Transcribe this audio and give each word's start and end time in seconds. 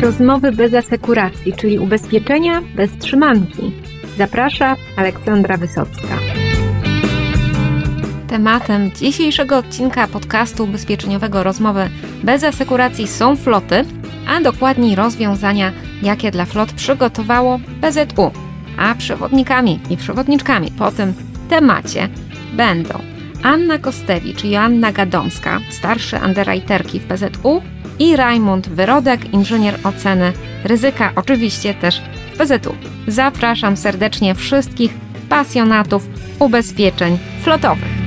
Rozmowy 0.00 0.52
bez 0.52 0.74
asekuracji, 0.74 1.52
czyli 1.52 1.78
ubezpieczenia 1.78 2.62
bez 2.74 2.98
trzymanki. 2.98 3.72
Zaprasza 4.18 4.76
Aleksandra 4.96 5.56
Wysocka. 5.56 6.18
Tematem 8.28 8.90
dzisiejszego 8.90 9.56
odcinka 9.58 10.06
podcastu 10.06 10.64
ubezpieczeniowego 10.64 11.42
Rozmowy 11.42 11.90
bez 12.24 12.44
asekuracji 12.44 13.06
są 13.06 13.36
floty, 13.36 13.84
a 14.28 14.40
dokładniej 14.40 14.94
rozwiązania, 14.94 15.72
jakie 16.02 16.30
dla 16.30 16.44
flot 16.44 16.72
przygotowało 16.72 17.60
PZU. 17.80 18.30
A 18.76 18.94
przewodnikami 18.94 19.80
i 19.90 19.96
przewodniczkami 19.96 20.70
po 20.78 20.90
tym 20.90 21.14
temacie 21.48 22.08
będą 22.52 22.98
Anna 23.42 23.78
Kostewicz 23.78 24.44
i 24.44 24.50
Joanna 24.50 24.92
Gadomska, 24.92 25.60
starsze 25.70 26.20
underwriterki 26.26 27.00
w 27.00 27.06
PZU 27.06 27.62
i 28.00 28.16
Rajmund 28.16 28.68
Wyrodek, 28.68 29.34
inżynier 29.34 29.78
oceny 29.84 30.32
ryzyka, 30.64 31.12
oczywiście 31.16 31.74
też 31.74 32.00
w 32.34 32.38
PZU. 32.38 32.74
Zapraszam 33.06 33.76
serdecznie 33.76 34.34
wszystkich 34.34 34.94
pasjonatów 35.28 36.06
ubezpieczeń 36.38 37.18
flotowych. 37.42 38.00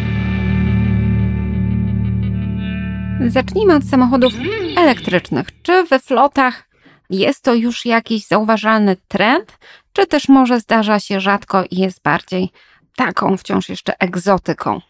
Zacznijmy 3.28 3.76
od 3.76 3.84
samochodów 3.84 4.34
elektrycznych. 4.78 5.48
Czy 5.64 5.84
we 5.84 6.00
flotach 6.00 6.70
jest 7.10 7.44
to 7.44 7.54
już 7.54 7.86
jakiś 7.86 8.28
zauważalny 8.28 8.98
trend, 9.08 9.58
czy 9.94 10.08
też 10.08 10.30
może 10.30 10.60
zdarza 10.60 11.00
się 11.00 11.20
rzadko 11.20 11.64
i 11.72 11.78
jest 11.78 12.02
bardziej 12.02 12.50
taką 12.96 13.38
wciąż 13.38 13.70
jeszcze 13.70 13.94
egzotyką? 14.00 14.82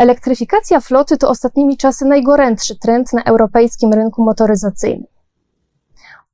Elektryfikacja 0.00 0.80
floty 0.80 1.16
to 1.16 1.28
ostatnimi 1.28 1.76
czasy 1.76 2.04
najgorętszy 2.04 2.78
trend 2.78 3.12
na 3.12 3.24
europejskim 3.24 3.92
rynku 3.92 4.24
motoryzacyjnym. 4.24 5.06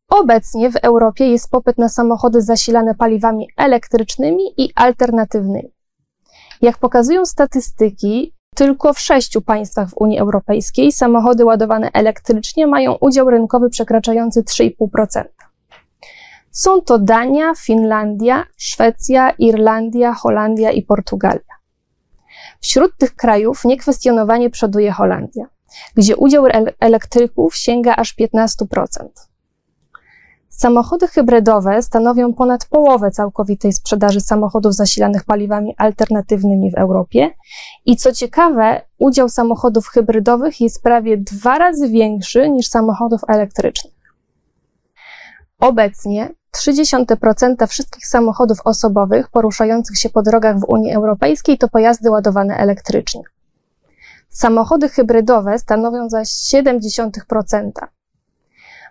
Obecnie 0.09 0.71
w 0.71 0.77
Europie 0.77 1.29
jest 1.31 1.51
popyt 1.51 1.79
na 1.79 1.89
samochody 1.89 2.43
zasilane 2.43 2.95
paliwami 2.95 3.49
elektrycznymi 3.57 4.43
i 4.57 4.71
alternatywnymi. 4.75 5.73
Jak 6.63 6.79
pokazują 6.79 7.27
statystyki, 7.27 8.33
tylko 8.55 8.93
w 8.93 9.01
sześciu 9.01 9.43
państwach 9.43 9.89
w 9.89 9.97
Unii 9.97 10.19
Europejskiej 10.19 10.93
samochody 10.93 11.45
ładowane 11.45 11.91
elektrycznie 11.93 12.67
mają 12.67 12.95
udział 13.01 13.31
rynkowy 13.31 13.71
przekraczający 13.71 14.43
3,5%. 14.43 15.25
Są 16.51 16.83
to 16.83 16.99
Dania, 16.99 17.53
Finlandia, 17.59 18.45
Szwecja, 18.57 19.31
Irlandia, 19.31 20.15
Holandia 20.15 20.71
i 20.71 20.83
Portugalia. 20.83 21.56
Wśród 22.61 22.97
tych 22.99 23.15
krajów 23.15 23.65
niekwestionowanie 23.65 24.51
przoduje 24.51 24.93
Holandia, 24.93 25.45
gdzie 25.95 26.17
udział 26.17 26.45
elektryków 26.81 27.57
sięga 27.57 27.97
aż 27.97 28.15
15%. 28.21 28.87
Samochody 30.57 31.09
hybrydowe 31.09 31.83
stanowią 31.83 32.35
ponad 32.35 32.67
połowę 32.67 33.11
całkowitej 33.11 33.73
sprzedaży 33.73 34.21
samochodów 34.21 34.75
zasilanych 34.75 35.25
paliwami 35.25 35.75
alternatywnymi 35.79 36.71
w 36.71 36.75
Europie 36.75 37.31
i 37.87 37.97
co 37.97 38.13
ciekawe, 38.13 38.81
udział 38.99 39.29
samochodów 39.29 39.87
hybrydowych 39.89 40.61
jest 40.61 40.83
prawie 40.83 41.17
dwa 41.17 41.59
razy 41.59 41.89
większy 41.89 42.51
niż 42.51 42.69
samochodów 42.69 43.21
elektrycznych. 43.29 43.95
Obecnie 45.59 46.35
0,3% 46.59 47.67
wszystkich 47.67 48.07
samochodów 48.07 48.59
osobowych 48.65 49.29
poruszających 49.29 49.99
się 49.99 50.11
po 50.11 50.23
drogach 50.23 50.61
w 50.61 50.65
Unii 50.69 50.93
Europejskiej 50.93 51.59
to 51.59 51.69
pojazdy 51.69 52.11
ładowane 52.11 52.57
elektrycznie. 52.57 53.23
Samochody 54.29 54.89
hybrydowe 54.89 55.59
stanowią 55.59 56.09
zaś 56.09 56.29
0,7%. 56.29 57.71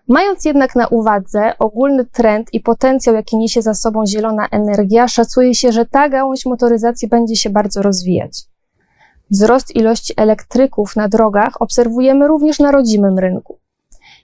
Mając 0.08 0.46
jednak 0.46 0.76
na 0.76 0.88
uwadze 0.88 1.58
ogólny 1.60 2.06
trend 2.06 2.54
i 2.54 2.60
potencjał, 2.60 3.16
jaki 3.16 3.38
niesie 3.38 3.62
za 3.62 3.74
sobą 3.74 4.06
zielona 4.06 4.48
energia, 4.52 5.08
szacuje 5.08 5.56
się, 5.56 5.72
że 5.72 5.86
ta 5.86 6.10
gałąź 6.10 6.46
motoryzacji 6.46 7.08
będzie 7.08 7.36
się 7.36 7.50
bardzo 7.50 7.82
rozwijać. 7.82 8.44
Wzrost 9.32 9.76
ilości 9.76 10.14
elektryków 10.18 10.96
na 10.96 11.08
drogach 11.08 11.62
obserwujemy 11.62 12.28
również 12.28 12.60
na 12.60 12.72
rodzimym 12.72 13.20
rynku. 13.20 13.60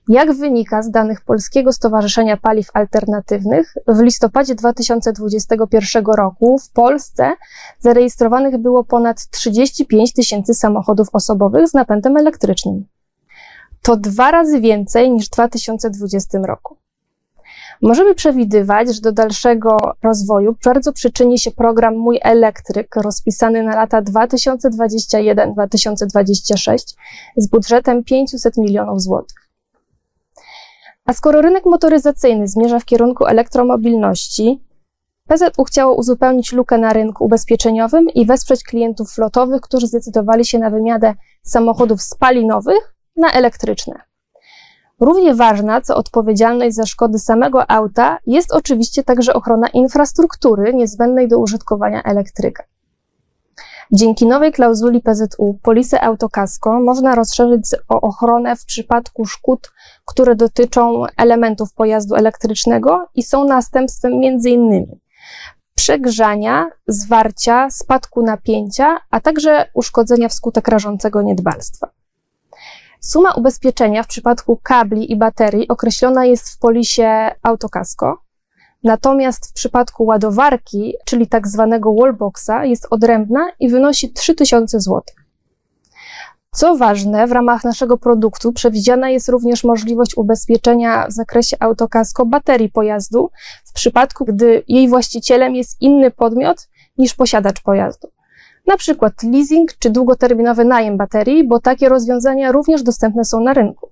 Jak 0.08 0.34
wynika 0.34 0.82
z 0.82 0.92
danych 0.92 1.22
Polskiego 1.22 1.74
Stowarzyszenia 1.74 2.38
Paliw 2.38 2.68
Alternatywnych, 2.74 3.74
w 3.88 4.00
listopadzie 4.00 4.56
2021 4.56 6.06
roku 6.06 6.60
w 6.60 6.70
Polsce 6.70 7.32
zarejestrowanych 7.80 8.58
było 8.58 8.84
ponad 8.84 9.30
35 9.30 10.14
tysięcy 10.14 10.54
samochodów 10.54 11.08
osobowych 11.14 11.68
z 11.68 11.74
napędem 11.74 12.18
elektrycznym. 12.18 12.86
To 13.82 13.98
dwa 13.98 14.32
razy 14.32 14.62
więcej 14.62 15.12
niż 15.12 15.28
w 15.28 15.30
2020 15.30 16.40
roku. 16.48 16.78
Możemy 17.82 18.16
przewidywać, 18.16 18.96
że 18.96 19.02
do 19.02 19.12
dalszego 19.12 19.78
rozwoju 20.04 20.56
bardzo 20.66 20.94
przyczyni 20.94 21.40
się 21.40 21.52
program 21.52 21.96
Mój 21.96 22.20
Elektryk, 22.24 22.96
rozpisany 22.96 23.64
na 23.64 23.76
lata 23.76 24.02
2021-2026 24.02 26.78
z 27.38 27.48
budżetem 27.48 28.04
500 28.04 28.58
milionów 28.58 29.02
złotych. 29.02 29.41
A 31.12 31.14
skoro 31.14 31.42
rynek 31.42 31.66
motoryzacyjny 31.66 32.48
zmierza 32.48 32.80
w 32.80 32.86
kierunku 32.86 33.26
elektromobilności, 33.26 34.64
PZU 35.28 35.64
chciało 35.64 35.96
uzupełnić 35.96 36.52
lukę 36.52 36.78
na 36.78 36.94
rynku 36.94 37.26
ubezpieczeniowym 37.26 38.10
i 38.10 38.26
wesprzeć 38.26 38.64
klientów 38.64 39.12
flotowych, 39.12 39.62
którzy 39.62 39.88
zdecydowali 39.88 40.46
się 40.46 40.60
na 40.60 40.70
wymianę 40.70 41.16
samochodów 41.44 42.02
spalinowych 42.02 42.96
na 43.16 43.32
elektryczne. 43.32 44.02
Równie 45.00 45.36
ważna, 45.36 45.82
co 45.82 45.96
odpowiedzialność 45.96 46.76
za 46.76 46.86
szkody 46.86 47.20
samego 47.20 47.72
auta, 47.72 48.20
jest 48.26 48.54
oczywiście 48.54 49.04
także 49.04 49.34
ochrona 49.34 49.68
infrastruktury 49.68 50.74
niezbędnej 50.74 51.28
do 51.28 51.40
użytkowania 51.40 52.04
elektryka. 52.04 52.64
Dzięki 53.94 54.26
nowej 54.26 54.52
klauzuli 54.52 55.02
PZU 55.02 55.60
polisę 55.64 56.02
autokasko 56.02 56.80
można 56.80 57.16
rozszerzyć 57.16 57.64
o 57.90 58.02
ochronę 58.02 58.56
w 58.56 58.66
przypadku 58.66 59.26
szkód, 59.26 59.72
które 60.06 60.36
dotyczą 60.36 61.04
elementów 61.18 61.74
pojazdu 61.74 62.16
elektrycznego 62.16 63.08
i 63.16 63.24
są 63.24 63.44
następstwem 63.46 64.14
m.in. 64.14 65.00
przegrzania, 65.76 66.70
zwarcia, 66.88 67.70
spadku 67.70 68.22
napięcia, 68.22 68.98
a 69.10 69.20
także 69.20 69.70
uszkodzenia 69.74 70.30
wskutek 70.30 70.68
rażącego 70.68 71.22
niedbalstwa. 71.22 71.90
Suma 73.00 73.32
ubezpieczenia 73.34 74.04
w 74.04 74.08
przypadku 74.08 74.60
kabli 74.64 75.12
i 75.12 75.16
baterii 75.16 75.68
określona 75.68 76.26
jest 76.26 76.50
w 76.50 76.60
polisie 76.60 77.32
autokasko, 77.44 78.22
Natomiast 78.84 79.50
w 79.50 79.54
przypadku 79.54 80.06
ładowarki, 80.06 80.94
czyli 81.06 81.28
tak 81.28 81.48
zwanego 81.48 81.94
wallboxa, 81.94 82.66
jest 82.66 82.88
odrębna 82.90 83.52
i 83.60 83.70
wynosi 83.70 84.14
3000 84.14 84.80
zł. 84.80 85.02
Co 86.54 86.76
ważne, 86.76 87.28
w 87.28 87.32
ramach 87.32 87.64
naszego 87.64 87.98
produktu 87.98 88.54
przewidziana 88.54 89.10
jest 89.10 89.30
również 89.30 89.64
możliwość 89.64 90.18
ubezpieczenia 90.18 91.08
w 91.08 91.12
zakresie 91.12 91.58
autokasko 91.60 92.26
baterii 92.26 92.70
pojazdu 92.70 93.30
w 93.66 93.74
przypadku, 93.74 94.26
gdy 94.26 94.64
jej 94.68 94.88
właścicielem 94.88 95.56
jest 95.56 95.82
inny 95.82 96.12
podmiot 96.12 96.70
niż 96.98 97.16
posiadacz 97.16 97.62
pojazdu. 97.62 98.08
Na 98.68 98.78
przykład 98.78 99.24
leasing 99.24 99.74
czy 99.80 99.90
długoterminowy 99.90 100.66
najem 100.66 100.98
baterii, 100.98 101.48
bo 101.48 101.60
takie 101.60 101.90
rozwiązania 101.90 102.52
również 102.52 102.84
dostępne 102.84 103.26
są 103.26 103.42
na 103.42 103.54
rynku. 103.54 103.91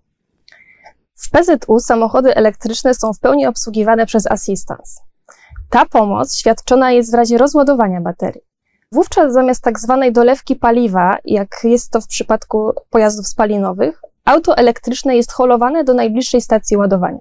W 1.19 1.29
PZU 1.29 1.79
samochody 1.79 2.35
elektryczne 2.35 2.93
są 2.93 3.13
w 3.13 3.19
pełni 3.19 3.47
obsługiwane 3.47 4.05
przez 4.05 4.31
Assistance. 4.31 5.01
Ta 5.69 5.85
pomoc 5.85 6.35
świadczona 6.35 6.91
jest 6.91 7.11
w 7.11 7.13
razie 7.13 7.37
rozładowania 7.37 8.01
baterii. 8.01 8.41
Wówczas 8.91 9.33
zamiast 9.33 9.63
tak 9.63 9.79
zwanej 9.79 10.13
dolewki 10.13 10.55
paliwa, 10.55 11.17
jak 11.25 11.49
jest 11.63 11.91
to 11.91 12.01
w 12.01 12.07
przypadku 12.07 12.71
pojazdów 12.89 13.27
spalinowych, 13.27 14.01
auto 14.25 14.57
elektryczne 14.57 15.15
jest 15.15 15.31
holowane 15.31 15.83
do 15.83 15.93
najbliższej 15.93 16.41
stacji 16.41 16.77
ładowania. 16.77 17.19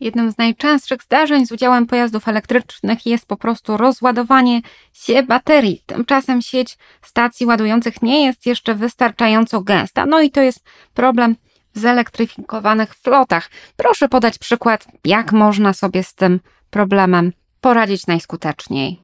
Jednym 0.00 0.32
z 0.32 0.38
najczęstszych 0.38 1.02
zdarzeń 1.02 1.46
z 1.46 1.52
udziałem 1.52 1.86
pojazdów 1.86 2.28
elektrycznych 2.28 3.06
jest 3.06 3.26
po 3.26 3.36
prostu 3.36 3.76
rozładowanie 3.76 4.60
się 4.92 5.22
baterii. 5.22 5.82
Tymczasem 5.86 6.42
sieć 6.42 6.78
stacji 7.02 7.46
ładujących 7.46 8.02
nie 8.02 8.26
jest 8.26 8.46
jeszcze 8.46 8.74
wystarczająco 8.74 9.60
gęsta. 9.60 10.06
No 10.06 10.20
i 10.20 10.30
to 10.30 10.40
jest 10.40 10.64
problem 10.94 11.36
zelektryfikowanych 11.74 12.94
flotach. 12.94 13.50
Proszę 13.76 14.08
podać 14.08 14.38
przykład, 14.38 14.86
jak 15.04 15.32
można 15.32 15.72
sobie 15.72 16.02
z 16.02 16.14
tym 16.14 16.40
problemem 16.70 17.32
poradzić 17.60 18.06
najskuteczniej. 18.06 19.00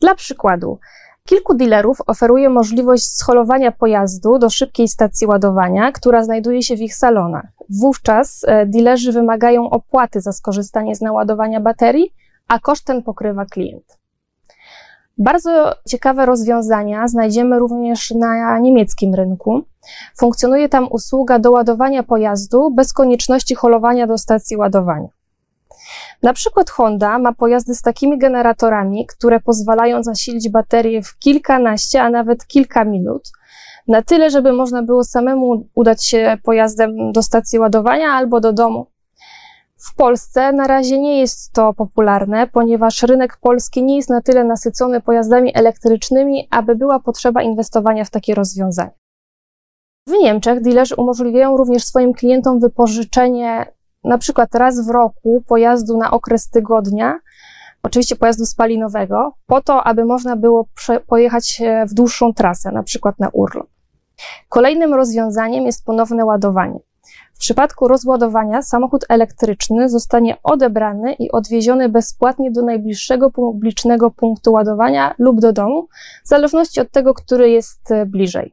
Dla 0.00 0.14
przykładu, 0.14 0.78
kilku 1.24 1.54
dealerów 1.54 1.98
oferuje 2.06 2.48
możliwość 2.48 3.04
scholowania 3.04 3.72
pojazdu 3.72 4.38
do 4.38 4.50
szybkiej 4.50 4.88
stacji 4.88 5.26
ładowania, 5.26 5.92
która 5.92 6.24
znajduje 6.24 6.62
się 6.62 6.76
w 6.76 6.80
ich 6.80 6.94
salonach. 6.94 7.46
Wówczas 7.80 8.44
e, 8.46 8.66
dealerzy 8.66 9.12
wymagają 9.12 9.70
opłaty 9.70 10.20
za 10.20 10.32
skorzystanie 10.32 10.96
z 10.96 11.00
naładowania 11.00 11.60
baterii, 11.60 12.14
a 12.48 12.58
koszt 12.58 12.84
ten 12.84 13.02
pokrywa 13.02 13.44
klient. 13.44 13.97
Bardzo 15.18 15.72
ciekawe 15.88 16.26
rozwiązania 16.26 17.08
znajdziemy 17.08 17.58
również 17.58 18.10
na 18.10 18.58
niemieckim 18.58 19.14
rynku. 19.14 19.62
Funkcjonuje 20.18 20.68
tam 20.68 20.88
usługa 20.90 21.38
doładowania 21.38 22.02
pojazdu 22.02 22.70
bez 22.70 22.92
konieczności 22.92 23.54
holowania 23.54 24.06
do 24.06 24.18
stacji 24.18 24.56
ładowania. 24.56 25.08
Na 26.22 26.32
przykład 26.32 26.70
Honda 26.70 27.18
ma 27.18 27.32
pojazdy 27.32 27.74
z 27.74 27.82
takimi 27.82 28.18
generatorami, 28.18 29.06
które 29.06 29.40
pozwalają 29.40 30.02
zasilić 30.02 30.48
baterię 30.48 31.02
w 31.02 31.18
kilkanaście, 31.18 32.02
a 32.02 32.10
nawet 32.10 32.46
kilka 32.46 32.84
minut, 32.84 33.30
na 33.88 34.02
tyle, 34.02 34.30
żeby 34.30 34.52
można 34.52 34.82
było 34.82 35.04
samemu 35.04 35.66
udać 35.74 36.04
się 36.04 36.38
pojazdem 36.42 37.12
do 37.12 37.22
stacji 37.22 37.58
ładowania 37.58 38.12
albo 38.12 38.40
do 38.40 38.52
domu. 38.52 38.86
W 39.78 39.94
Polsce 39.94 40.52
na 40.52 40.66
razie 40.66 40.98
nie 40.98 41.20
jest 41.20 41.52
to 41.52 41.74
popularne, 41.74 42.46
ponieważ 42.46 43.02
rynek 43.02 43.36
polski 43.36 43.84
nie 43.84 43.96
jest 43.96 44.10
na 44.10 44.20
tyle 44.20 44.44
nasycony 44.44 45.00
pojazdami 45.00 45.56
elektrycznymi, 45.56 46.48
aby 46.50 46.76
była 46.76 47.00
potrzeba 47.00 47.42
inwestowania 47.42 48.04
w 48.04 48.10
takie 48.10 48.34
rozwiązania. 48.34 48.90
W 50.06 50.10
Niemczech 50.10 50.60
dealerzy 50.60 50.94
umożliwiają 50.96 51.56
również 51.56 51.84
swoim 51.84 52.12
klientom 52.12 52.60
wypożyczenie 52.60 53.72
na 54.04 54.18
przykład 54.18 54.54
raz 54.54 54.86
w 54.86 54.90
roku 54.90 55.42
pojazdu 55.48 55.98
na 55.98 56.10
okres 56.10 56.50
tygodnia, 56.50 57.18
oczywiście 57.82 58.16
pojazdu 58.16 58.46
spalinowego, 58.46 59.32
po 59.46 59.60
to, 59.60 59.84
aby 59.84 60.04
można 60.04 60.36
było 60.36 60.68
pojechać 61.06 61.62
w 61.90 61.94
dłuższą 61.94 62.34
trasę, 62.34 62.72
na 62.72 62.82
przykład 62.82 63.18
na 63.18 63.28
urlop. 63.28 63.68
Kolejnym 64.48 64.94
rozwiązaniem 64.94 65.66
jest 65.66 65.84
ponowne 65.84 66.24
ładowanie. 66.24 66.80
W 67.34 67.38
przypadku 67.38 67.88
rozładowania 67.88 68.62
samochód 68.62 69.04
elektryczny 69.08 69.88
zostanie 69.88 70.36
odebrany 70.42 71.12
i 71.12 71.30
odwieziony 71.30 71.88
bezpłatnie 71.88 72.50
do 72.50 72.62
najbliższego 72.62 73.30
publicznego 73.30 74.10
punktu 74.10 74.52
ładowania 74.52 75.14
lub 75.18 75.40
do 75.40 75.52
domu, 75.52 75.88
w 76.24 76.28
zależności 76.28 76.80
od 76.80 76.90
tego, 76.90 77.14
który 77.14 77.50
jest 77.50 77.90
e, 77.90 78.06
bliżej. 78.06 78.52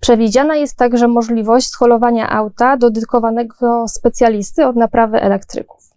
Przewidziana 0.00 0.56
jest 0.56 0.76
także 0.76 1.08
możliwość 1.08 1.68
scholowania 1.68 2.30
auta 2.30 2.76
dedykowanego 2.76 3.88
specjalisty 3.88 4.66
od 4.66 4.76
naprawy 4.76 5.20
elektryków. 5.20 5.90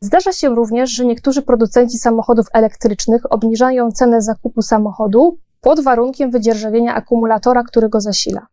Zdarza 0.00 0.32
się 0.32 0.48
również, 0.48 0.90
że 0.90 1.04
niektórzy 1.04 1.42
producenci 1.42 1.98
samochodów 1.98 2.46
elektrycznych 2.52 3.32
obniżają 3.32 3.92
cenę 3.92 4.22
zakupu 4.22 4.62
samochodu 4.62 5.38
pod 5.60 5.80
warunkiem 5.80 6.30
wydzierżawienia 6.30 6.94
akumulatora, 6.94 7.62
który 7.62 7.88
go 7.88 8.00
zasila. 8.00 8.46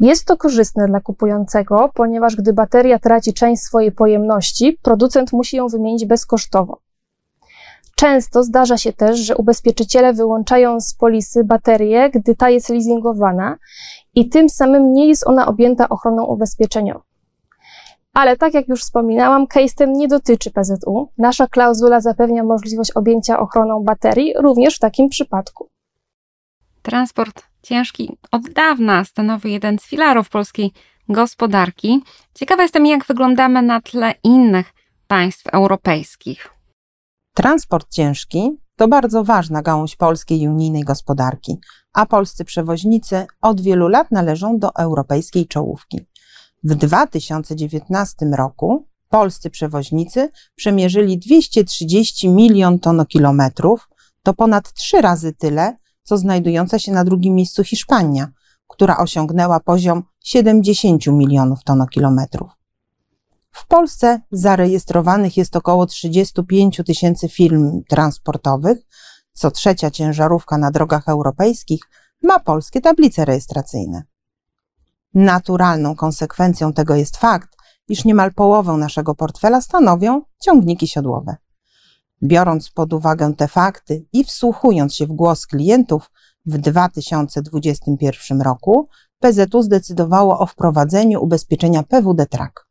Jest 0.00 0.24
to 0.24 0.36
korzystne 0.36 0.86
dla 0.86 1.00
kupującego, 1.00 1.90
ponieważ 1.94 2.36
gdy 2.36 2.52
bateria 2.52 2.98
traci 2.98 3.34
część 3.34 3.62
swojej 3.62 3.92
pojemności, 3.92 4.78
producent 4.82 5.32
musi 5.32 5.56
ją 5.56 5.68
wymienić 5.68 6.06
bezkosztowo. 6.06 6.80
Często 7.96 8.42
zdarza 8.42 8.76
się 8.76 8.92
też, 8.92 9.18
że 9.18 9.36
ubezpieczyciele 9.36 10.12
wyłączają 10.12 10.80
z 10.80 10.94
polisy 10.94 11.44
baterię, 11.44 12.10
gdy 12.10 12.34
ta 12.34 12.50
jest 12.50 12.68
leasingowana 12.68 13.56
i 14.14 14.28
tym 14.28 14.48
samym 14.48 14.92
nie 14.92 15.08
jest 15.08 15.26
ona 15.26 15.46
objęta 15.46 15.88
ochroną 15.88 16.24
ubezpieczeniową. 16.24 17.00
Ale 18.14 18.36
tak 18.36 18.54
jak 18.54 18.68
już 18.68 18.82
wspominałam, 18.82 19.46
case 19.46 19.74
ten 19.76 19.92
nie 19.92 20.08
dotyczy 20.08 20.50
PZU. 20.50 21.08
Nasza 21.18 21.46
klauzula 21.46 22.00
zapewnia 22.00 22.44
możliwość 22.44 22.90
objęcia 22.90 23.40
ochroną 23.40 23.84
baterii 23.84 24.34
również 24.36 24.76
w 24.76 24.80
takim 24.80 25.08
przypadku. 25.08 25.68
Transport 26.88 27.42
ciężki 27.62 28.18
od 28.30 28.42
dawna 28.50 29.04
stanowi 29.04 29.52
jeden 29.52 29.78
z 29.78 29.82
filarów 29.82 30.28
polskiej 30.28 30.72
gospodarki. 31.08 32.02
Ciekawa 32.34 32.62
jestem, 32.62 32.86
jak 32.86 33.06
wyglądamy 33.06 33.62
na 33.62 33.80
tle 33.80 34.14
innych 34.24 34.72
państw 35.06 35.46
europejskich. 35.46 36.48
Transport 37.34 37.90
ciężki 37.90 38.50
to 38.76 38.88
bardzo 38.88 39.24
ważna 39.24 39.62
gałąź 39.62 39.96
polskiej 39.96 40.40
i 40.40 40.48
unijnej 40.48 40.82
gospodarki, 40.82 41.56
a 41.92 42.06
polscy 42.06 42.44
przewoźnicy 42.44 43.26
od 43.42 43.60
wielu 43.60 43.88
lat 43.88 44.10
należą 44.10 44.58
do 44.58 44.74
europejskiej 44.74 45.46
czołówki. 45.46 46.00
W 46.64 46.74
2019 46.74 48.26
roku 48.36 48.86
polscy 49.08 49.50
przewoźnicy 49.50 50.30
przemierzyli 50.54 51.18
230 51.18 52.28
milion 52.28 52.78
tonokilometrów, 52.78 53.88
to 54.22 54.34
ponad 54.34 54.72
trzy 54.72 55.00
razy 55.00 55.32
tyle, 55.32 55.76
co 56.08 56.18
znajdująca 56.18 56.78
się 56.78 56.92
na 56.92 57.04
drugim 57.04 57.34
miejscu 57.34 57.64
Hiszpania, 57.64 58.28
która 58.68 58.96
osiągnęła 58.96 59.60
poziom 59.60 60.02
70 60.24 61.06
milionów 61.06 61.64
tonokilometrów. 61.64 62.50
W 63.52 63.66
Polsce 63.66 64.20
zarejestrowanych 64.32 65.36
jest 65.36 65.56
około 65.56 65.86
35 65.86 66.80
tysięcy 66.86 67.28
firm 67.28 67.82
transportowych. 67.88 68.78
Co 69.32 69.50
trzecia 69.50 69.90
ciężarówka 69.90 70.58
na 70.58 70.70
drogach 70.70 71.08
europejskich 71.08 71.80
ma 72.22 72.40
polskie 72.40 72.80
tablice 72.80 73.24
rejestracyjne. 73.24 74.02
Naturalną 75.14 75.96
konsekwencją 75.96 76.72
tego 76.72 76.94
jest 76.94 77.16
fakt, 77.16 77.48
iż 77.88 78.04
niemal 78.04 78.34
połowę 78.34 78.72
naszego 78.72 79.14
portfela 79.14 79.60
stanowią 79.60 80.22
ciągniki 80.44 80.88
siodłowe. 80.88 81.36
Biorąc 82.22 82.70
pod 82.70 82.92
uwagę 82.92 83.34
te 83.34 83.48
fakty 83.48 84.04
i 84.12 84.24
wsłuchując 84.24 84.94
się 84.94 85.06
w 85.06 85.12
głos 85.12 85.46
klientów, 85.46 86.10
w 86.46 86.58
2021 86.58 88.40
roku 88.40 88.88
PZU 89.18 89.62
zdecydowało 89.62 90.38
o 90.38 90.46
wprowadzeniu 90.46 91.24
ubezpieczenia 91.24 91.82
PWD 91.82 92.26
Track. 92.26 92.66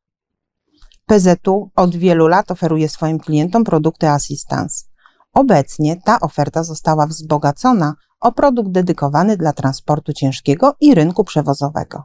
PZU 1.05 1.71
od 1.75 1.95
wielu 1.95 2.27
lat 2.27 2.51
oferuje 2.51 2.89
swoim 2.89 3.19
klientom 3.19 3.63
produkty 3.63 4.09
Assistance. 4.09 4.85
Obecnie 5.33 6.01
ta 6.01 6.19
oferta 6.19 6.63
została 6.63 7.07
wzbogacona 7.07 7.95
o 8.19 8.31
produkt 8.31 8.71
dedykowany 8.71 9.37
dla 9.37 9.53
transportu 9.53 10.13
ciężkiego 10.13 10.75
i 10.79 10.95
rynku 10.95 11.23
przewozowego. 11.23 12.03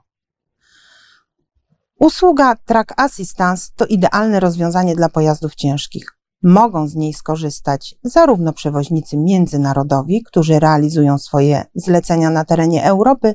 Usługa 1.98 2.56
Track 2.56 3.00
Assistance 3.00 3.70
to 3.76 3.86
idealne 3.86 4.40
rozwiązanie 4.40 4.96
dla 4.96 5.08
pojazdów 5.08 5.54
ciężkich. 5.54 6.21
Mogą 6.42 6.88
z 6.88 6.94
niej 6.94 7.14
skorzystać 7.14 7.94
zarówno 8.02 8.52
przewoźnicy 8.52 9.16
międzynarodowi, 9.16 10.22
którzy 10.22 10.60
realizują 10.60 11.18
swoje 11.18 11.64
zlecenia 11.74 12.30
na 12.30 12.44
terenie 12.44 12.84
Europy, 12.84 13.34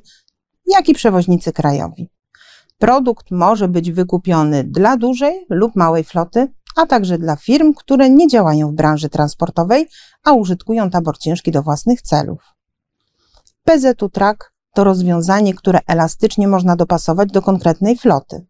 jak 0.65 0.89
i 0.89 0.93
przewoźnicy 0.93 1.53
krajowi. 1.53 2.09
Produkt 2.77 3.31
może 3.31 3.67
być 3.67 3.91
wykupiony 3.91 4.63
dla 4.63 4.97
dużej 4.97 5.45
lub 5.49 5.75
małej 5.75 6.03
floty, 6.03 6.53
a 6.75 6.85
także 6.85 7.17
dla 7.17 7.35
firm, 7.35 7.73
które 7.73 8.09
nie 8.09 8.27
działają 8.27 8.71
w 8.71 8.75
branży 8.75 9.09
transportowej, 9.09 9.87
a 10.23 10.31
użytkują 10.31 10.89
tabor 10.89 11.17
ciężki 11.17 11.51
do 11.51 11.63
własnych 11.63 12.01
celów. 12.01 12.43
PZU 13.63 14.09
Track 14.09 14.53
to 14.73 14.83
rozwiązanie, 14.83 15.53
które 15.53 15.79
elastycznie 15.87 16.47
można 16.47 16.75
dopasować 16.75 17.31
do 17.31 17.41
konkretnej 17.41 17.97
floty. 17.97 18.45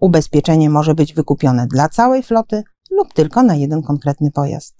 Ubezpieczenie 0.00 0.70
może 0.70 0.94
być 0.94 1.14
wykupione 1.14 1.66
dla 1.66 1.88
całej 1.88 2.22
floty 2.22 2.62
lub 3.00 3.14
tylko 3.14 3.42
na 3.42 3.54
jeden 3.54 3.82
konkretny 3.82 4.30
pojazd. 4.30 4.74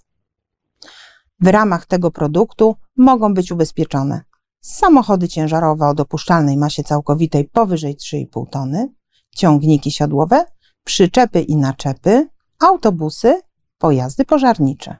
W 1.41 1.47
ramach 1.47 1.87
tego 1.87 2.11
produktu 2.11 2.77
mogą 2.97 3.35
być 3.35 3.53
ubezpieczone 3.53 4.21
samochody 4.61 5.29
ciężarowe 5.29 5.89
o 5.89 5.95
dopuszczalnej 5.95 6.57
masie 6.57 6.83
całkowitej 6.83 7.45
powyżej 7.45 7.97
3,5 7.97 8.50
tony, 8.50 8.95
ciągniki 9.37 9.91
siodłowe, 9.91 10.45
przyczepy 10.85 11.41
i 11.41 11.57
naczepy, 11.57 12.29
autobusy, 12.61 13.41
pojazdy 13.79 14.25
pożarnicze. 14.25 14.97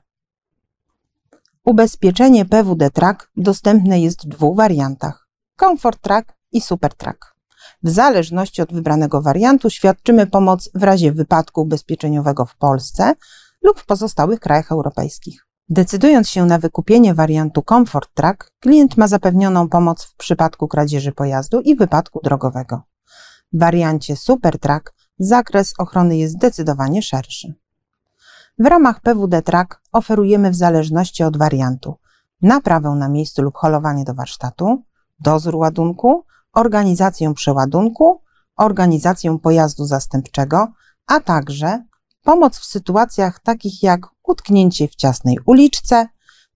Ubezpieczenie 1.65 2.45
PWD 2.45 2.91
Track 2.91 3.31
dostępne 3.37 4.01
jest 4.01 4.25
w 4.25 4.27
dwóch 4.27 4.57
wariantach: 4.57 5.27
Comfort 5.59 6.01
Track 6.01 6.33
i 6.51 6.61
Super 6.61 6.93
Track. 6.93 7.35
W 7.83 7.89
zależności 7.89 8.61
od 8.61 8.73
wybranego 8.73 9.21
wariantu 9.21 9.69
świadczymy 9.69 10.27
pomoc 10.27 10.69
w 10.75 10.83
razie 10.83 11.11
wypadku 11.11 11.61
ubezpieczeniowego 11.61 12.45
w 12.45 12.55
Polsce 12.55 13.13
lub 13.61 13.79
w 13.79 13.85
pozostałych 13.85 14.39
krajach 14.39 14.71
europejskich. 14.71 15.45
Decydując 15.69 16.29
się 16.29 16.45
na 16.45 16.59
wykupienie 16.59 17.13
wariantu 17.13 17.61
Comfort 17.69 18.13
Track, 18.13 18.51
klient 18.59 18.97
ma 18.97 19.07
zapewnioną 19.07 19.69
pomoc 19.69 20.03
w 20.03 20.15
przypadku 20.15 20.67
kradzieży 20.67 21.11
pojazdu 21.11 21.61
i 21.61 21.75
wypadku 21.75 22.19
drogowego. 22.23 22.81
W 23.53 23.59
wariancie 23.59 24.15
Super 24.15 24.59
Track 24.59 24.93
zakres 25.19 25.73
ochrony 25.77 26.17
jest 26.17 26.33
zdecydowanie 26.33 27.01
szerszy. 27.01 27.53
W 28.59 28.65
ramach 28.65 29.01
PWD 29.01 29.41
Track 29.41 29.81
oferujemy 29.91 30.51
w 30.51 30.55
zależności 30.55 31.23
od 31.23 31.37
wariantu 31.37 31.95
naprawę 32.41 32.89
na 32.89 33.09
miejscu 33.09 33.41
lub 33.41 33.55
holowanie 33.55 34.03
do 34.03 34.13
warsztatu, 34.13 34.83
dozór 35.19 35.55
ładunku, 35.55 36.25
organizację 36.53 37.33
przeładunku, 37.33 38.21
organizację 38.55 39.39
pojazdu 39.39 39.85
zastępczego, 39.85 40.67
a 41.07 41.19
także 41.19 41.83
pomoc 42.23 42.59
w 42.59 42.65
sytuacjach 42.65 43.39
takich 43.39 43.83
jak 43.83 44.07
utknięcie 44.23 44.87
w 44.87 44.95
ciasnej 44.95 45.37
uliczce, 45.45 46.07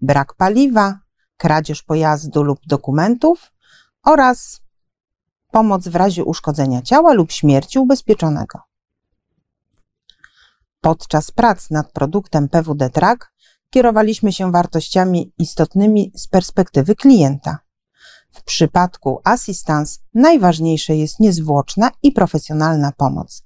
brak 0.02 0.34
paliwa, 0.34 1.00
kradzież 1.38 1.84
pojazdu 1.84 2.44
lub 2.44 2.60
dokumentów 2.68 3.52
oraz 4.04 4.62
pomoc 5.52 5.88
w 5.88 5.96
razie 5.96 6.24
uszkodzenia 6.24 6.82
ciała 6.82 7.14
lub 7.14 7.32
śmierci 7.32 7.80
ubezpieczonego. 7.80 8.60
Podczas 10.82 11.32
prac 11.32 11.70
nad 11.70 11.92
produktem 11.92 12.50
PWD 12.50 12.90
Track 12.90 13.34
kierowaliśmy 13.70 14.34
się 14.34 14.52
wartościami 14.52 15.34
istotnymi 15.38 16.12
z 16.16 16.28
perspektywy 16.28 16.96
klienta. 16.96 17.65
W 18.36 18.44
przypadku 18.44 19.20
Assistance 19.24 20.00
najważniejsze 20.14 20.96
jest 20.96 21.20
niezwłoczna 21.20 21.92
i 22.04 22.12
profesjonalna 22.12 22.92
pomoc. 22.98 23.44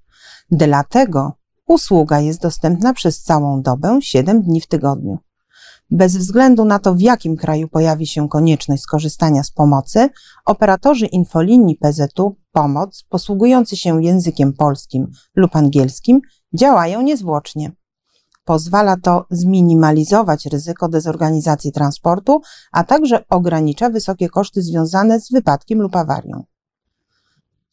Dlatego 0.51 1.33
usługa 1.67 2.19
jest 2.19 2.41
dostępna 2.41 2.93
przez 2.93 3.23
całą 3.23 3.61
dobę, 3.61 3.99
7 4.01 4.41
dni 4.41 4.61
w 4.61 4.67
tygodniu. 4.67 5.17
Bez 5.91 6.17
względu 6.17 6.65
na 6.65 6.79
to, 6.79 6.95
w 6.95 7.01
jakim 7.01 7.37
kraju 7.37 7.67
pojawi 7.67 8.07
się 8.07 8.29
konieczność 8.29 8.83
skorzystania 8.83 9.43
z 9.43 9.51
pomocy, 9.51 10.09
operatorzy 10.45 11.05
infolinii 11.05 11.75
PZU 11.75 12.35
Pomoc, 12.51 13.03
posługujący 13.09 13.77
się 13.77 14.03
językiem 14.03 14.53
polskim 14.53 15.07
lub 15.35 15.55
angielskim, 15.55 16.21
działają 16.53 17.01
niezwłocznie. 17.01 17.71
Pozwala 18.49 18.97
to 18.97 19.25
zminimalizować 19.31 20.45
ryzyko 20.45 20.89
dezorganizacji 20.89 21.71
transportu, 21.71 22.41
a 22.71 22.83
także 22.83 23.25
ogranicza 23.29 23.89
wysokie 23.89 24.29
koszty 24.29 24.61
związane 24.61 25.19
z 25.19 25.31
wypadkiem 25.31 25.81
lub 25.81 25.95
awarią. 25.95 26.43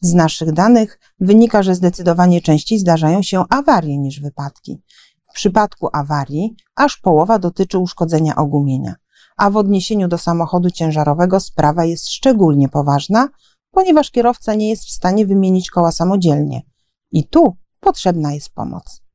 Z 0.03 0.15
naszych 0.15 0.53
danych 0.53 1.01
wynika, 1.21 1.63
że 1.63 1.75
zdecydowanie 1.75 2.41
częściej 2.41 2.79
zdarzają 2.79 3.23
się 3.23 3.45
awarie 3.51 3.99
niż 3.99 4.21
wypadki. 4.21 4.83
W 5.31 5.35
przypadku 5.35 5.89
awarii 5.93 6.57
aż 6.75 6.97
połowa 6.97 7.39
dotyczy 7.39 7.79
uszkodzenia 7.79 8.37
ogumienia, 8.37 8.95
a 9.37 9.51
w 9.51 9.57
odniesieniu 9.57 10.09
do 10.09 10.19
samochodu 10.19 10.71
ciężarowego 10.71 11.41
sprawa 11.41 11.85
jest 11.85 12.09
szczególnie 12.09 12.69
poważna, 12.69 13.29
ponieważ 13.71 14.11
kierowca 14.11 14.55
nie 14.55 14.69
jest 14.69 14.85
w 14.85 14.93
stanie 14.93 15.27
wymienić 15.27 15.71
koła 15.71 15.93
samodzielnie. 15.93 16.63
I 17.13 17.29
tu 17.29 17.57
potrzebna 17.81 18.33
jest 18.33 18.51
pomoc. 18.55 19.06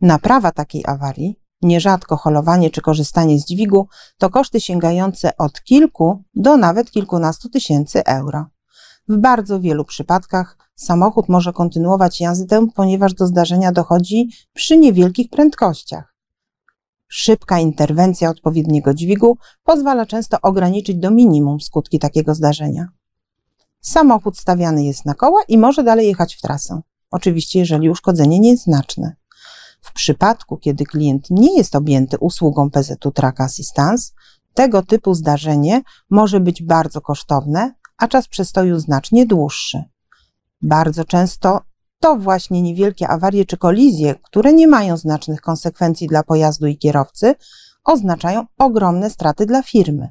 Naprawa 0.00 0.52
takiej 0.52 0.82
awarii, 0.86 1.40
nierzadko 1.62 2.16
holowanie 2.16 2.70
czy 2.70 2.80
korzystanie 2.80 3.38
z 3.40 3.44
dźwigu, 3.44 3.88
to 4.18 4.30
koszty 4.30 4.60
sięgające 4.60 5.36
od 5.36 5.62
kilku 5.62 6.24
do 6.34 6.56
nawet 6.56 6.90
kilkunastu 6.90 7.48
tysięcy 7.48 8.04
euro. 8.04 8.46
W 9.08 9.16
bardzo 9.16 9.60
wielu 9.60 9.84
przypadkach 9.84 10.56
samochód 10.74 11.28
może 11.28 11.52
kontynuować 11.52 12.20
jazdę, 12.20 12.66
ponieważ 12.74 13.14
do 13.14 13.26
zdarzenia 13.26 13.72
dochodzi 13.72 14.28
przy 14.54 14.76
niewielkich 14.76 15.30
prędkościach. 15.30 16.14
Szybka 17.08 17.58
interwencja 17.58 18.30
odpowiedniego 18.30 18.94
dźwigu 18.94 19.36
pozwala 19.64 20.06
często 20.06 20.36
ograniczyć 20.42 20.96
do 20.96 21.10
minimum 21.10 21.60
skutki 21.60 21.98
takiego 21.98 22.34
zdarzenia. 22.34 22.88
Samochód 23.80 24.38
stawiany 24.38 24.84
jest 24.84 25.04
na 25.04 25.14
koła 25.14 25.40
i 25.48 25.58
może 25.58 25.84
dalej 25.84 26.06
jechać 26.06 26.34
w 26.34 26.40
trasę. 26.40 26.80
Oczywiście, 27.10 27.58
jeżeli 27.58 27.90
uszkodzenie 27.90 28.40
nie 28.40 28.50
jest 28.50 28.64
znaczne. 28.64 29.19
W 29.80 29.92
przypadku, 29.92 30.56
kiedy 30.56 30.84
klient 30.84 31.30
nie 31.30 31.56
jest 31.56 31.76
objęty 31.76 32.18
usługą 32.18 32.70
PZU 32.70 33.10
Track 33.14 33.40
Assistance, 33.40 34.12
tego 34.54 34.82
typu 34.82 35.14
zdarzenie 35.14 35.82
może 36.10 36.40
być 36.40 36.62
bardzo 36.62 37.00
kosztowne, 37.00 37.74
a 37.98 38.08
czas 38.08 38.28
przestoju 38.28 38.78
znacznie 38.78 39.26
dłuższy. 39.26 39.84
Bardzo 40.62 41.04
często 41.04 41.60
to 42.00 42.16
właśnie 42.16 42.62
niewielkie 42.62 43.08
awarie 43.08 43.44
czy 43.44 43.56
kolizje, 43.56 44.14
które 44.14 44.52
nie 44.52 44.68
mają 44.68 44.96
znacznych 44.96 45.40
konsekwencji 45.40 46.06
dla 46.06 46.22
pojazdu 46.22 46.66
i 46.66 46.78
kierowcy, 46.78 47.34
oznaczają 47.84 48.46
ogromne 48.58 49.10
straty 49.10 49.46
dla 49.46 49.62
firmy. 49.62 50.08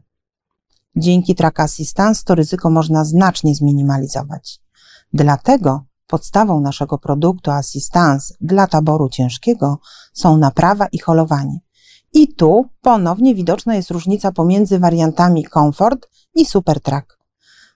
Dzięki 0.95 1.35
Track 1.35 1.59
Assistance 1.59 2.23
to 2.25 2.35
ryzyko 2.35 2.69
można 2.69 3.05
znacznie 3.05 3.55
zminimalizować. 3.55 4.59
Dlatego 5.13 5.85
podstawą 6.10 6.60
naszego 6.60 6.98
produktu 6.98 7.51
Assistance 7.51 8.34
dla 8.42 8.68
taboru 8.68 9.10
ciężkiego 9.10 9.80
są 10.13 10.38
naprawa 10.38 10.88
i 10.92 11.00
holowanie. 11.00 11.60
I 12.13 12.36
tu 12.36 12.70
ponownie 12.82 13.36
widoczna 13.36 13.75
jest 13.75 13.92
różnica 13.92 14.32
pomiędzy 14.32 14.80
wariantami 14.80 15.46
Comfort 15.54 16.08
i 16.36 16.46
Super 16.46 16.82
Track. 16.82 17.20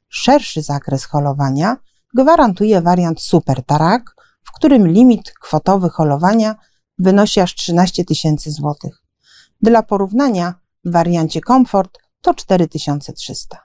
Szerszy 0.09 0.61
zakres 0.61 1.05
holowania 1.05 1.77
gwarantuje 2.15 2.81
wariant 2.81 3.21
Super 3.21 3.63
Track, 3.63 4.15
w 4.43 4.51
którym 4.51 4.87
limit 4.87 5.33
kwotowy 5.41 5.89
holowania 5.89 6.55
wynosi 6.99 7.39
aż 7.39 7.55
13 7.55 8.05
tysięcy 8.05 8.51
złotych. 8.51 9.01
Dla 9.61 9.83
porównania 9.83 10.53
w 10.85 10.91
wariancie 10.91 11.41
Comfort 11.41 11.97
to 12.21 12.33
4300. 12.33 13.57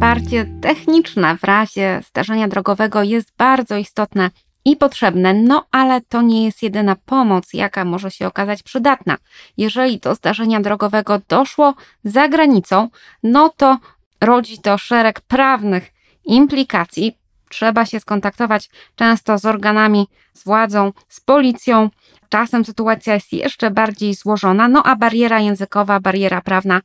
Wsparcie 0.00 0.46
techniczne 0.60 1.36
w 1.36 1.44
razie 1.44 2.00
zdarzenia 2.08 2.48
drogowego 2.48 3.02
jest 3.02 3.32
bardzo 3.38 3.76
istotne 3.76 4.30
i 4.64 4.76
potrzebne, 4.76 5.34
no 5.34 5.66
ale 5.70 6.00
to 6.00 6.22
nie 6.22 6.44
jest 6.44 6.62
jedyna 6.62 6.96
pomoc, 7.06 7.54
jaka 7.54 7.84
może 7.84 8.10
się 8.10 8.26
okazać 8.26 8.62
przydatna. 8.62 9.16
Jeżeli 9.56 9.98
do 9.98 10.14
zdarzenia 10.14 10.60
drogowego 10.60 11.20
doszło 11.28 11.74
za 12.04 12.28
granicą, 12.28 12.88
no 13.22 13.48
to 13.56 13.78
rodzi 14.20 14.58
to 14.58 14.78
szereg 14.78 15.20
prawnych 15.20 15.92
implikacji. 16.24 17.18
Trzeba 17.48 17.86
się 17.86 18.00
skontaktować 18.00 18.70
często 18.94 19.38
z 19.38 19.44
organami, 19.44 20.08
z 20.32 20.44
władzą, 20.44 20.92
z 21.08 21.20
policją. 21.20 21.90
Czasem 22.28 22.64
sytuacja 22.64 23.14
jest 23.14 23.32
jeszcze 23.32 23.70
bardziej 23.70 24.14
złożona, 24.14 24.68
no 24.68 24.82
a 24.82 24.96
bariera 24.96 25.40
językowa, 25.40 26.00
bariera 26.00 26.40
prawna 26.40 26.80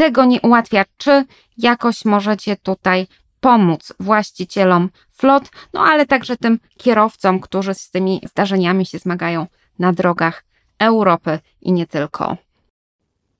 tego 0.00 0.24
nie 0.24 0.40
ułatwia. 0.40 0.84
Czy 0.96 1.24
jakoś 1.58 2.04
możecie 2.04 2.56
tutaj 2.56 3.06
pomóc 3.40 3.92
właścicielom 4.00 4.90
flot, 5.12 5.50
no 5.74 5.80
ale 5.80 6.06
także 6.06 6.36
tym 6.36 6.58
kierowcom, 6.78 7.40
którzy 7.40 7.74
z 7.74 7.90
tymi 7.90 8.20
zdarzeniami 8.30 8.86
się 8.86 8.98
zmagają 8.98 9.46
na 9.78 9.92
drogach 9.92 10.44
Europy 10.78 11.38
i 11.60 11.72
nie 11.72 11.86
tylko. 11.86 12.36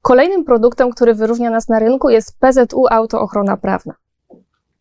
Kolejnym 0.02 0.44
produktem, 0.44 0.90
który 0.90 1.14
wyróżnia 1.14 1.50
nas 1.50 1.68
na 1.68 1.78
rynku 1.78 2.10
jest 2.10 2.38
PZU 2.40 2.86
Auto 2.90 3.20
Ochrona 3.20 3.56
Prawna. 3.56 3.94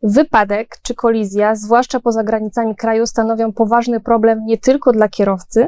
Wypadek 0.04 0.78
czy 0.82 0.96
kolizja, 0.96 1.56
zwłaszcza 1.56 2.00
poza 2.00 2.24
granicami 2.24 2.76
kraju, 2.76 3.06
stanowią 3.06 3.54
poważny 3.54 4.00
problem 4.00 4.46
nie 4.46 4.58
tylko 4.58 4.92
dla 4.92 5.10
kierowcy, 5.10 5.68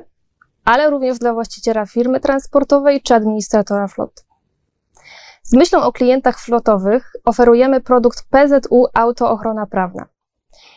ale 0.65 0.89
również 0.89 1.19
dla 1.19 1.33
właściciela 1.33 1.85
firmy 1.85 2.19
transportowej 2.19 3.01
czy 3.01 3.13
administratora 3.13 3.87
floty. 3.87 4.23
Z 5.43 5.53
myślą 5.53 5.81
o 5.83 5.91
klientach 5.91 6.39
flotowych 6.39 7.13
oferujemy 7.25 7.81
produkt 7.81 8.23
PZU 8.29 8.85
Auto 8.93 9.31
Ochrona 9.31 9.65
Prawna. 9.65 10.05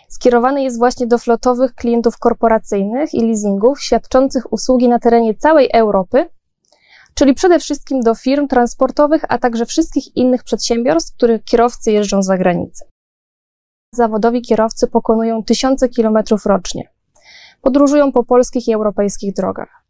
Skierowany 0.08 0.62
jest 0.62 0.78
właśnie 0.78 1.06
do 1.06 1.18
flotowych 1.18 1.74
klientów 1.74 2.18
korporacyjnych 2.18 3.14
i 3.14 3.26
leasingów 3.26 3.82
świadczących 3.82 4.52
usługi 4.52 4.88
na 4.88 4.98
terenie 4.98 5.34
całej 5.34 5.70
Europy, 5.72 6.28
czyli 7.14 7.34
przede 7.34 7.58
wszystkim 7.58 8.00
do 8.00 8.14
firm 8.14 8.48
transportowych, 8.48 9.24
a 9.28 9.38
także 9.38 9.66
wszystkich 9.66 10.16
innych 10.16 10.44
przedsiębiorstw, 10.44 11.16
których 11.16 11.44
kierowcy 11.44 11.92
jeżdżą 11.92 12.22
za 12.22 12.38
granicę. 12.38 12.84
Zawodowi 13.92 14.42
kierowcy 14.42 14.86
pokonują 14.86 15.44
tysiące 15.44 15.88
kilometrów 15.88 16.46
rocznie. 16.46 16.88
Podróżują 17.62 18.12
po 18.12 18.24
polskich 18.24 18.68
i 18.68 18.72
europejskich 18.72 19.34
drogach. 19.34 19.83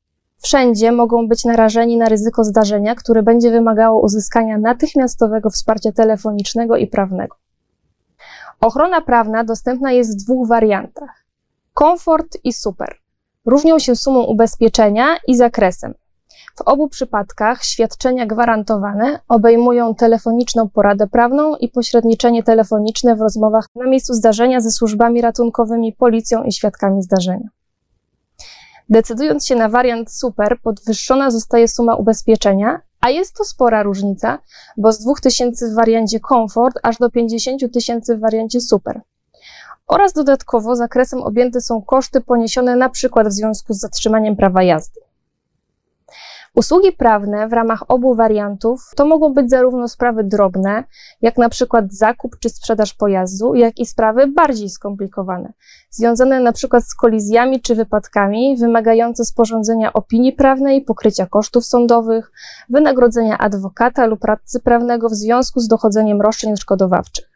Wszędzie 0.44 0.92
mogą 0.92 1.28
być 1.28 1.44
narażeni 1.44 1.96
na 1.96 2.08
ryzyko 2.08 2.44
zdarzenia, 2.44 2.94
które 2.94 3.22
będzie 3.22 3.50
wymagało 3.50 4.00
uzyskania 4.00 4.58
natychmiastowego 4.58 5.50
wsparcia 5.50 5.92
telefonicznego 5.92 6.76
i 6.76 6.86
prawnego. 6.86 7.36
Ochrona 8.60 9.00
prawna 9.00 9.44
dostępna 9.44 9.92
jest 9.92 10.12
w 10.12 10.24
dwóch 10.24 10.48
wariantach: 10.48 11.24
komfort 11.74 12.38
i 12.44 12.52
super. 12.52 12.96
Różnią 13.46 13.78
się 13.78 13.96
sumą 13.96 14.20
ubezpieczenia 14.22 15.06
i 15.28 15.36
zakresem. 15.36 15.94
W 16.56 16.60
obu 16.60 16.88
przypadkach 16.88 17.64
świadczenia 17.64 18.26
gwarantowane 18.26 19.20
obejmują 19.28 19.94
telefoniczną 19.94 20.68
poradę 20.68 21.06
prawną 21.06 21.56
i 21.56 21.68
pośredniczenie 21.68 22.42
telefoniczne 22.42 23.16
w 23.16 23.20
rozmowach 23.20 23.66
na 23.74 23.86
miejscu 23.86 24.14
zdarzenia 24.14 24.60
ze 24.60 24.70
służbami 24.70 25.20
ratunkowymi, 25.20 25.92
policją 25.92 26.42
i 26.42 26.52
świadkami 26.52 27.02
zdarzenia. 27.02 27.48
Decydując 28.88 29.46
się 29.46 29.54
na 29.54 29.68
wariant 29.68 30.12
super, 30.12 30.58
podwyższona 30.62 31.30
zostaje 31.30 31.68
suma 31.68 31.94
ubezpieczenia, 31.94 32.80
a 33.00 33.10
jest 33.10 33.36
to 33.36 33.44
spora 33.44 33.82
różnica, 33.82 34.38
bo 34.76 34.92
z 34.92 34.98
2000 34.98 35.70
w 35.70 35.74
wariancie 35.74 36.20
komfort 36.20 36.78
aż 36.82 36.98
do 36.98 37.10
50 37.10 37.72
tysięcy 37.72 38.16
w 38.16 38.20
wariancie 38.20 38.60
super. 38.60 39.00
Oraz 39.86 40.12
dodatkowo 40.12 40.76
zakresem 40.76 41.22
objęte 41.22 41.60
są 41.60 41.82
koszty 41.82 42.20
poniesione 42.20 42.76
na 42.76 42.88
przykład 42.88 43.28
w 43.28 43.32
związku 43.32 43.74
z 43.74 43.80
zatrzymaniem 43.80 44.36
prawa 44.36 44.62
jazdy. 44.62 45.03
Usługi 46.56 46.92
prawne 46.92 47.48
w 47.48 47.52
ramach 47.52 47.84
obu 47.88 48.14
wariantów 48.14 48.90
to 48.96 49.06
mogą 49.06 49.34
być 49.34 49.50
zarówno 49.50 49.88
sprawy 49.88 50.24
drobne, 50.24 50.84
jak 51.22 51.38
na 51.38 51.48
przykład 51.48 51.92
zakup 51.92 52.38
czy 52.38 52.48
sprzedaż 52.48 52.94
pojazdu, 52.94 53.54
jak 53.54 53.78
i 53.78 53.86
sprawy 53.86 54.26
bardziej 54.26 54.70
skomplikowane, 54.70 55.52
związane 55.90 56.40
na 56.40 56.52
przykład 56.52 56.84
z 56.84 56.94
kolizjami 56.94 57.60
czy 57.60 57.74
wypadkami, 57.74 58.56
wymagające 58.56 59.24
sporządzenia 59.24 59.92
opinii 59.92 60.32
prawnej, 60.32 60.82
pokrycia 60.82 61.26
kosztów 61.26 61.64
sądowych, 61.64 62.32
wynagrodzenia 62.68 63.38
adwokata 63.38 64.06
lub 64.06 64.24
radcy 64.24 64.60
prawnego 64.60 65.08
w 65.08 65.14
związku 65.14 65.60
z 65.60 65.68
dochodzeniem 65.68 66.22
roszczeń 66.22 66.52
odszkodowawczych. 66.52 67.34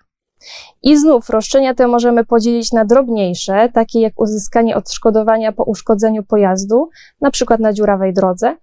I 0.82 0.96
znów 0.96 1.30
roszczenia 1.30 1.74
te 1.74 1.86
możemy 1.86 2.24
podzielić 2.24 2.72
na 2.72 2.84
drobniejsze, 2.84 3.68
takie 3.74 4.00
jak 4.00 4.20
uzyskanie 4.20 4.76
odszkodowania 4.76 5.52
po 5.52 5.64
uszkodzeniu 5.64 6.22
pojazdu, 6.22 6.88
np. 7.22 7.56
na 7.58 7.72
dziurawej 7.72 8.12
drodze, 8.12 8.56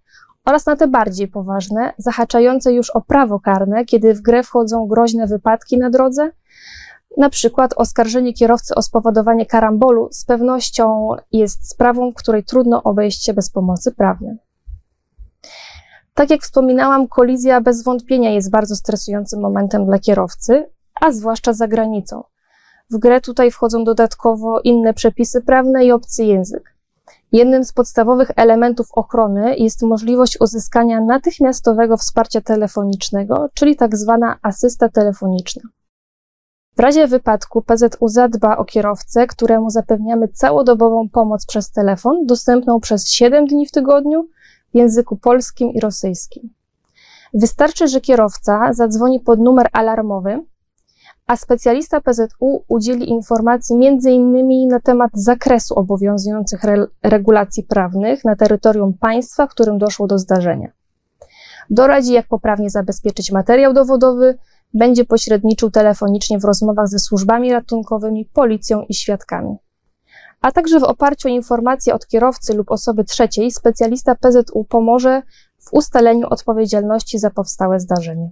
oraz 0.45 0.65
na 0.65 0.75
te 0.75 0.87
bardziej 0.87 1.27
poważne, 1.27 1.93
zahaczające 1.97 2.73
już 2.73 2.89
o 2.89 3.01
prawo 3.01 3.39
karne, 3.39 3.85
kiedy 3.85 4.13
w 4.13 4.21
grę 4.21 4.43
wchodzą 4.43 4.87
groźne 4.87 5.27
wypadki 5.27 5.77
na 5.77 5.89
drodze, 5.89 6.31
na 7.17 7.29
przykład 7.29 7.73
oskarżenie 7.77 8.33
kierowcy 8.33 8.75
o 8.75 8.81
spowodowanie 8.81 9.45
karambolu 9.45 10.09
z 10.11 10.25
pewnością 10.25 11.09
jest 11.31 11.69
sprawą, 11.69 12.13
której 12.13 12.43
trudno 12.43 12.83
obejść 12.83 13.25
się 13.25 13.33
bez 13.33 13.49
pomocy 13.49 13.91
prawnej. 13.91 14.37
Tak 16.13 16.29
jak 16.29 16.41
wspominałam, 16.41 17.07
kolizja 17.07 17.61
bez 17.61 17.83
wątpienia 17.83 18.31
jest 18.31 18.51
bardzo 18.51 18.75
stresującym 18.75 19.41
momentem 19.41 19.85
dla 19.85 19.99
kierowcy, 19.99 20.69
a 21.01 21.11
zwłaszcza 21.11 21.53
za 21.53 21.67
granicą. 21.67 22.23
W 22.91 22.97
grę 22.97 23.21
tutaj 23.21 23.51
wchodzą 23.51 23.83
dodatkowo 23.83 24.61
inne 24.61 24.93
przepisy 24.93 25.41
prawne 25.41 25.85
i 25.85 25.91
obcy 25.91 26.23
język. 26.23 26.74
Jednym 27.31 27.63
z 27.63 27.73
podstawowych 27.73 28.31
elementów 28.35 28.87
ochrony 28.91 29.55
jest 29.57 29.81
możliwość 29.81 30.41
uzyskania 30.41 31.01
natychmiastowego 31.01 31.97
wsparcia 31.97 32.41
telefonicznego, 32.41 33.49
czyli 33.53 33.75
tak 33.75 33.97
zwana 33.97 34.37
asysta 34.41 34.89
telefoniczna. 34.89 35.61
W 36.77 36.79
razie 36.79 37.07
wypadku 37.07 37.61
PZU 37.61 38.07
zadba 38.07 38.57
o 38.57 38.65
kierowcę, 38.65 39.27
któremu 39.27 39.69
zapewniamy 39.69 40.27
całodobową 40.27 41.09
pomoc 41.09 41.45
przez 41.45 41.71
telefon, 41.71 42.25
dostępną 42.25 42.79
przez 42.79 43.09
7 43.09 43.47
dni 43.47 43.65
w 43.65 43.71
tygodniu 43.71 44.27
w 44.73 44.77
języku 44.77 45.17
polskim 45.17 45.69
i 45.69 45.79
rosyjskim. 45.79 46.49
Wystarczy, 47.33 47.87
że 47.87 48.01
kierowca 48.01 48.73
zadzwoni 48.73 49.19
pod 49.19 49.39
numer 49.39 49.67
alarmowy, 49.71 50.43
a 51.27 51.35
specjalista 51.35 52.01
PZU 52.01 52.63
udzieli 52.67 53.09
informacji 53.09 53.75
m.in. 53.75 54.67
na 54.67 54.79
temat 54.79 55.11
zakresu 55.13 55.73
obowiązujących 55.75 56.65
re 56.65 56.87
regulacji 57.03 57.63
prawnych 57.63 58.25
na 58.25 58.35
terytorium 58.35 58.93
państwa, 58.93 59.47
w 59.47 59.49
którym 59.49 59.77
doszło 59.77 60.07
do 60.07 60.19
zdarzenia. 60.19 60.71
Doradzi, 61.69 62.13
jak 62.13 62.27
poprawnie 62.27 62.69
zabezpieczyć 62.69 63.31
materiał 63.31 63.73
dowodowy, 63.73 64.37
będzie 64.73 65.05
pośredniczył 65.05 65.71
telefonicznie 65.71 66.39
w 66.39 66.45
rozmowach 66.45 66.87
ze 66.87 66.99
służbami 66.99 67.51
ratunkowymi, 67.51 68.25
policją 68.25 68.81
i 68.81 68.93
świadkami. 68.93 69.57
A 70.41 70.51
także 70.51 70.79
w 70.79 70.83
oparciu 70.83 71.27
o 71.27 71.31
informacje 71.31 71.93
od 71.93 72.07
kierowcy 72.07 72.53
lub 72.53 72.71
osoby 72.71 73.03
trzeciej, 73.03 73.51
specjalista 73.51 74.15
PZU 74.15 74.63
pomoże 74.63 75.21
w 75.59 75.73
ustaleniu 75.73 76.27
odpowiedzialności 76.27 77.19
za 77.19 77.29
powstałe 77.29 77.79
zdarzenie. 77.79 78.31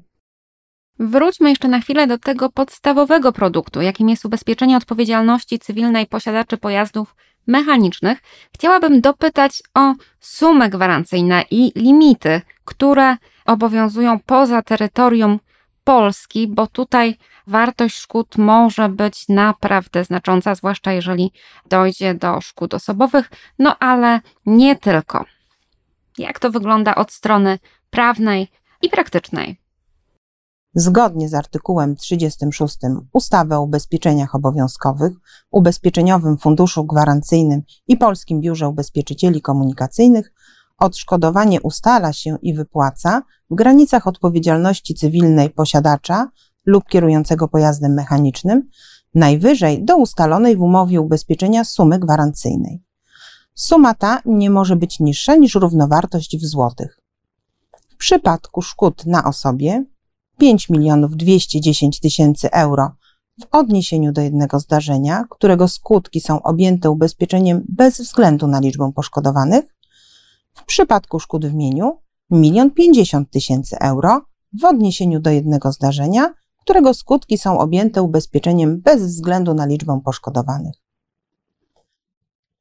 Wróćmy 1.00 1.50
jeszcze 1.50 1.68
na 1.68 1.80
chwilę 1.80 2.08
do 2.08 2.18
tego 2.18 2.50
podstawowego 2.50 3.32
produktu, 3.32 3.82
jakim 3.82 4.10
jest 4.10 4.26
ubezpieczenie 4.26 4.78
odpowiedzialności 4.78 5.60
cywilnej 5.60 6.08
posiadaczy 6.08 6.58
pojazdów 6.58 7.16
mechanicznych. 7.48 8.22
Chciałabym 8.56 9.02
dopytać 9.02 9.64
o 9.74 9.94
sumę 10.20 10.70
gwarancyjną 10.70 11.42
i 11.52 11.72
limity, 11.76 12.42
które 12.66 13.18
obowiązują 13.46 14.20
poza 14.20 14.62
terytorium 14.62 15.40
Polski, 15.84 16.48
bo 16.48 16.68
tutaj 16.68 17.18
wartość 17.48 17.98
szkód 17.98 18.38
może 18.38 18.90
być 18.90 19.26
naprawdę 19.30 20.04
znacząca, 20.04 20.56
zwłaszcza 20.56 20.92
jeżeli 20.92 21.32
dojdzie 21.70 22.14
do 22.14 22.42
szkód 22.42 22.74
osobowych, 22.74 23.32
no 23.60 23.80
ale 23.80 24.22
nie 24.46 24.76
tylko. 24.76 25.26
Jak 26.18 26.40
to 26.40 26.52
wygląda 26.52 26.96
od 26.96 27.12
strony 27.12 27.60
prawnej 27.90 28.48
i 28.82 28.90
praktycznej? 28.90 29.63
Zgodnie 30.76 31.30
z 31.30 31.34
artykułem 31.34 31.96
36 31.96 32.78
ustawy 33.14 33.56
o 33.56 33.62
ubezpieczeniach 33.62 34.36
obowiązkowych, 34.36 35.14
Ubezpieczeniowym 35.52 36.38
Funduszu 36.38 36.86
Gwarancyjnym 36.86 37.62
i 37.88 37.98
Polskim 37.98 38.42
Biurze 38.42 38.70
Ubezpieczycieli 38.70 39.42
Komunikacyjnych 39.42 40.34
odszkodowanie 40.78 41.62
ustala 41.62 42.14
się 42.14 42.38
i 42.42 42.54
wypłaca 42.54 43.22
w 43.50 43.56
granicach 43.56 44.08
odpowiedzialności 44.08 44.96
cywilnej 44.96 45.50
posiadacza 45.50 46.30
lub 46.66 46.86
kierującego 46.90 47.48
pojazdem 47.48 47.94
mechanicznym, 47.94 48.68
najwyżej 49.16 49.86
do 49.86 49.98
ustalonej 49.98 50.58
w 50.58 50.62
umowie 50.62 51.02
ubezpieczenia 51.02 51.64
sumy 51.64 52.00
gwarancyjnej. 52.00 52.84
Suma 53.56 53.94
ta 53.94 54.22
nie 54.26 54.50
może 54.50 54.76
być 54.76 55.00
niższa 55.00 55.36
niż 55.36 55.56
równowartość 55.56 56.38
w 56.38 56.46
złotych. 56.46 57.00
W 57.90 57.96
przypadku 57.96 58.62
szkód 58.62 59.06
na 59.06 59.24
osobie 59.24 59.86
5 60.38 60.70
milionów 60.70 61.18
210 61.18 62.00
tysięcy 62.00 62.52
euro 62.52 62.92
w 63.42 63.46
odniesieniu 63.52 64.12
do 64.12 64.22
jednego 64.22 64.60
zdarzenia, 64.60 65.24
którego 65.30 65.68
skutki 65.68 66.22
są 66.22 66.42
objęte 66.42 66.90
ubezpieczeniem 66.90 67.66
bez 67.70 68.02
względu 68.02 68.48
na 68.48 68.60
liczbę 68.60 68.92
poszkodowanych, 68.96 69.76
w 70.54 70.66
przypadku 70.66 71.20
szkód 71.20 71.46
w 71.46 71.54
mieniu 71.54 71.98
1 72.32 72.72
50 72.72 73.32
tysięcy 73.32 73.80
euro 73.80 74.22
w 74.62 74.66
odniesieniu 74.66 75.20
do 75.20 75.30
jednego 75.30 75.72
zdarzenia, 75.72 76.34
którego 76.62 76.94
skutki 76.94 77.38
są 77.38 77.60
objęte 77.60 78.02
ubezpieczeniem 78.02 78.82
bez 78.82 79.04
względu 79.04 79.54
na 79.54 79.66
liczbę 79.66 80.02
poszkodowanych. 80.06 80.76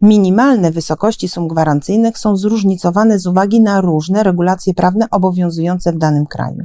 Minimalne 0.00 0.70
wysokości 0.70 1.28
sum 1.28 1.48
gwarancyjnych 1.48 2.18
są 2.18 2.36
zróżnicowane 2.36 3.18
z 3.18 3.26
uwagi 3.26 3.60
na 3.60 3.80
różne 3.80 4.22
regulacje 4.22 4.74
prawne 4.74 5.10
obowiązujące 5.10 5.92
w 5.92 5.98
danym 5.98 6.26
kraju. 6.26 6.64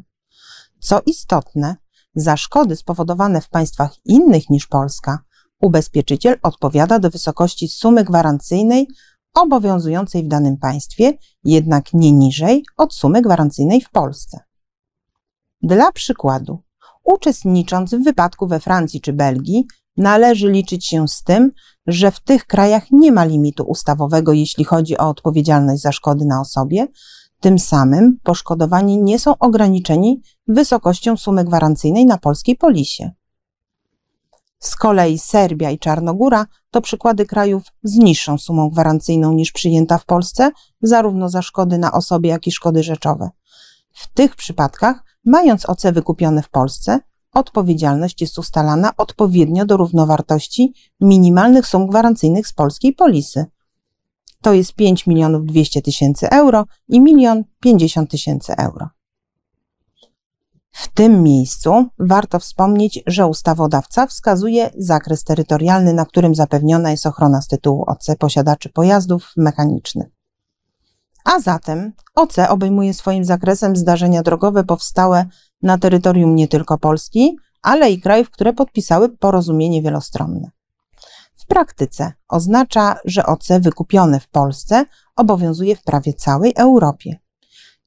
Co 0.80 1.02
istotne, 1.06 1.76
za 2.16 2.38
szkody 2.38 2.76
spowodowane 2.76 3.42
w 3.42 3.50
państwach 3.50 3.96
innych 4.06 4.50
niż 4.50 4.68
Polska, 4.68 5.20
ubezpieczyciel 5.62 6.40
odpowiada 6.44 7.00
do 7.00 7.10
wysokości 7.10 7.68
sumy 7.68 8.04
gwarancyjnej 8.04 8.88
obowiązującej 9.34 10.24
w 10.24 10.28
danym 10.28 10.58
państwie, 10.58 11.14
jednak 11.44 11.94
nie 11.94 12.12
niżej 12.12 12.64
od 12.78 12.94
sumy 12.94 13.22
gwarancyjnej 13.22 13.82
w 13.82 13.90
Polsce. 13.90 14.40
Dla 15.62 15.92
przykładu, 15.92 16.64
uczestnicząc 17.04 17.96
w 17.96 18.04
wypadku 18.04 18.48
we 18.48 18.60
Francji 18.60 19.02
czy 19.02 19.14
Belgii, 19.14 19.66
należy 19.98 20.52
liczyć 20.52 20.88
się 20.88 21.08
z 21.08 21.24
tym, 21.24 21.52
że 21.88 22.12
w 22.12 22.20
tych 22.20 22.46
krajach 22.46 22.92
nie 22.92 23.12
ma 23.12 23.26
limitu 23.26 23.64
ustawowego, 23.64 24.34
jeśli 24.34 24.64
chodzi 24.64 24.98
o 24.98 25.10
odpowiedzialność 25.10 25.82
za 25.82 25.92
szkody 25.92 26.26
na 26.26 26.42
osobie, 26.42 26.88
tym 27.40 27.60
samym 27.60 28.18
poszkodowani 28.24 28.98
nie 28.98 29.20
są 29.20 29.38
ograniczeni 29.38 30.22
wysokością 30.48 31.18
sumy 31.18 31.44
gwarancyjnej 31.44 32.06
na 32.06 32.18
polskiej 32.18 32.56
polisie. 32.56 33.12
Z 34.60 34.76
kolei 34.76 35.20
Serbia 35.20 35.72
i 35.72 35.80
Czarnogóra 35.80 36.46
to 36.72 36.82
przykłady 36.82 37.26
krajów 37.26 37.64
z 37.84 37.96
niższą 37.96 38.38
sumą 38.38 38.70
gwarancyjną 38.70 39.34
niż 39.34 39.52
przyjęta 39.52 39.98
w 39.98 40.06
Polsce, 40.06 40.52
zarówno 40.82 41.30
za 41.30 41.42
szkody 41.42 41.78
na 41.78 41.92
osobie, 41.92 42.30
jak 42.30 42.48
i 42.48 42.52
szkody 42.52 42.84
rzeczowe. 42.84 43.30
W 43.94 44.14
tych 44.14 44.36
przypadkach, 44.36 45.04
mając 45.26 45.70
OC 45.70 45.84
wykupione 45.94 46.42
w 46.42 46.50
Polsce, 46.50 47.00
odpowiedzialność 47.34 48.22
jest 48.22 48.38
ustalana 48.38 48.92
odpowiednio 48.98 49.66
do 49.66 49.78
równowartości 49.78 50.74
minimalnych 51.02 51.68
sum 51.68 51.88
gwarancyjnych 51.88 52.48
z 52.48 52.54
polskiej 52.54 52.94
polisy. 52.94 53.46
To 54.42 54.54
jest 54.54 54.74
5 54.74 55.08
milionów 55.08 55.46
200 55.46 55.82
tysięcy 55.82 56.30
euro 56.30 56.66
i 56.88 57.02
1 57.06 57.44
50 57.60 58.12
tysięcy 58.12 58.56
euro. 58.56 58.90
W 60.72 60.88
tym 60.88 61.24
miejscu 61.24 61.86
warto 62.00 62.40
wspomnieć, 62.40 63.04
że 63.08 63.28
ustawodawca 63.28 64.08
wskazuje 64.08 64.70
zakres 64.78 65.24
terytorialny, 65.24 65.94
na 65.94 66.06
którym 66.06 66.36
zapewniona 66.36 66.92
jest 66.92 67.06
ochrona 67.06 67.42
z 67.42 67.48
tytułu 67.48 67.84
OC 67.88 68.08
posiadaczy 68.20 68.70
pojazdów 68.70 69.32
mechanicznych. 69.38 70.08
A 71.26 71.40
zatem 71.40 71.94
OC 72.16 72.36
obejmuje 72.50 72.94
swoim 72.94 73.26
zakresem 73.26 73.76
zdarzenia 73.76 74.24
drogowe 74.24 74.64
powstałe 74.64 75.26
na 75.62 75.78
terytorium 75.78 76.36
nie 76.36 76.48
tylko 76.48 76.78
Polski, 76.78 77.38
ale 77.62 77.92
i 77.92 78.02
krajów, 78.02 78.30
które 78.30 78.54
podpisały 78.54 79.10
porozumienie 79.10 79.82
wielostronne. 79.82 80.52
W 81.38 81.46
praktyce 81.46 82.14
oznacza, 82.30 82.96
że 83.06 83.26
OC 83.26 83.48
wykupione 83.60 84.20
w 84.20 84.28
Polsce 84.28 84.86
obowiązuje 85.16 85.76
w 85.76 85.84
prawie 85.84 86.14
całej 86.14 86.54
Europie. 86.56 87.20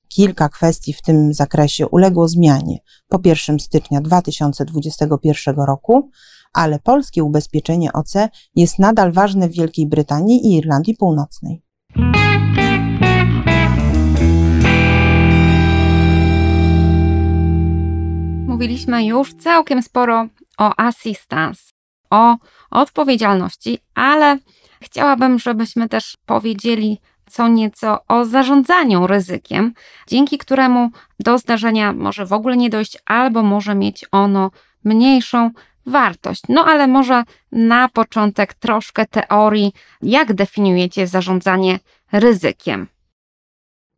Kilka 0.08 0.48
kwestii 0.48 0.92
w 0.92 1.02
tym 1.02 1.34
zakresie 1.34 1.88
uległo 1.88 2.28
zmianie 2.28 2.78
po 3.08 3.20
1 3.24 3.60
stycznia 3.60 4.00
2021 4.00 5.56
roku, 5.56 6.10
ale 6.52 6.78
polskie 6.78 7.24
ubezpieczenie 7.24 7.92
OC 7.92 8.14
jest 8.56 8.78
nadal 8.78 9.12
ważne 9.12 9.48
w 9.48 9.52
Wielkiej 9.52 9.86
Brytanii 9.86 10.46
i 10.46 10.56
Irlandii 10.56 10.96
Północnej. 10.96 11.62
Mówiliśmy 18.46 19.04
już 19.04 19.34
całkiem 19.34 19.82
sporo 19.82 20.26
o 20.58 20.80
assistance, 20.80 21.62
o 22.10 22.36
odpowiedzialności, 22.70 23.78
ale 23.94 24.38
chciałabym, 24.82 25.38
żebyśmy 25.38 25.88
też 25.88 26.16
powiedzieli 26.26 27.00
co 27.30 27.48
nieco 27.48 27.98
o 28.08 28.24
zarządzaniu 28.24 29.06
ryzykiem, 29.06 29.72
dzięki 30.06 30.38
któremu 30.38 30.90
do 31.20 31.38
zdarzenia 31.38 31.92
może 31.92 32.26
w 32.26 32.32
ogóle 32.32 32.56
nie 32.56 32.70
dojść, 32.70 32.98
albo 33.06 33.42
może 33.42 33.74
mieć 33.74 34.06
ono 34.12 34.50
mniejszą 34.84 35.50
wartość. 35.86 36.42
No 36.48 36.64
ale 36.64 36.86
może 36.86 37.22
na 37.52 37.88
początek 37.88 38.54
troszkę 38.54 39.06
teorii, 39.06 39.72
jak 40.02 40.32
definiujecie 40.34 41.06
zarządzanie 41.06 41.78
ryzykiem. 42.12 42.86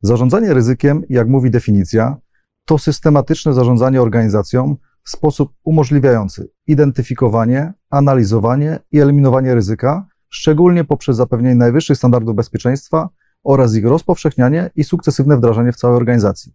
Zarządzanie 0.02 0.54
ryzykiem, 0.54 1.02
jak 1.08 1.28
mówi 1.28 1.50
definicja, 1.50 2.16
to 2.64 2.78
systematyczne 2.78 3.54
zarządzanie 3.54 4.02
organizacją 4.02 4.76
w 5.04 5.10
sposób 5.10 5.52
umożliwiający 5.64 6.50
identyfikowanie, 6.66 7.72
analizowanie 7.90 8.78
i 8.92 9.00
eliminowanie 9.00 9.54
ryzyka, 9.54 10.06
szczególnie 10.28 10.84
poprzez 10.84 11.16
zapewnienie 11.16 11.54
najwyższych 11.54 11.96
standardów 11.96 12.36
bezpieczeństwa 12.36 13.08
oraz 13.44 13.74
ich 13.74 13.86
rozpowszechnianie 13.86 14.70
i 14.76 14.84
sukcesywne 14.84 15.36
wdrażanie 15.36 15.72
w 15.72 15.76
całej 15.76 15.96
organizacji. 15.96 16.52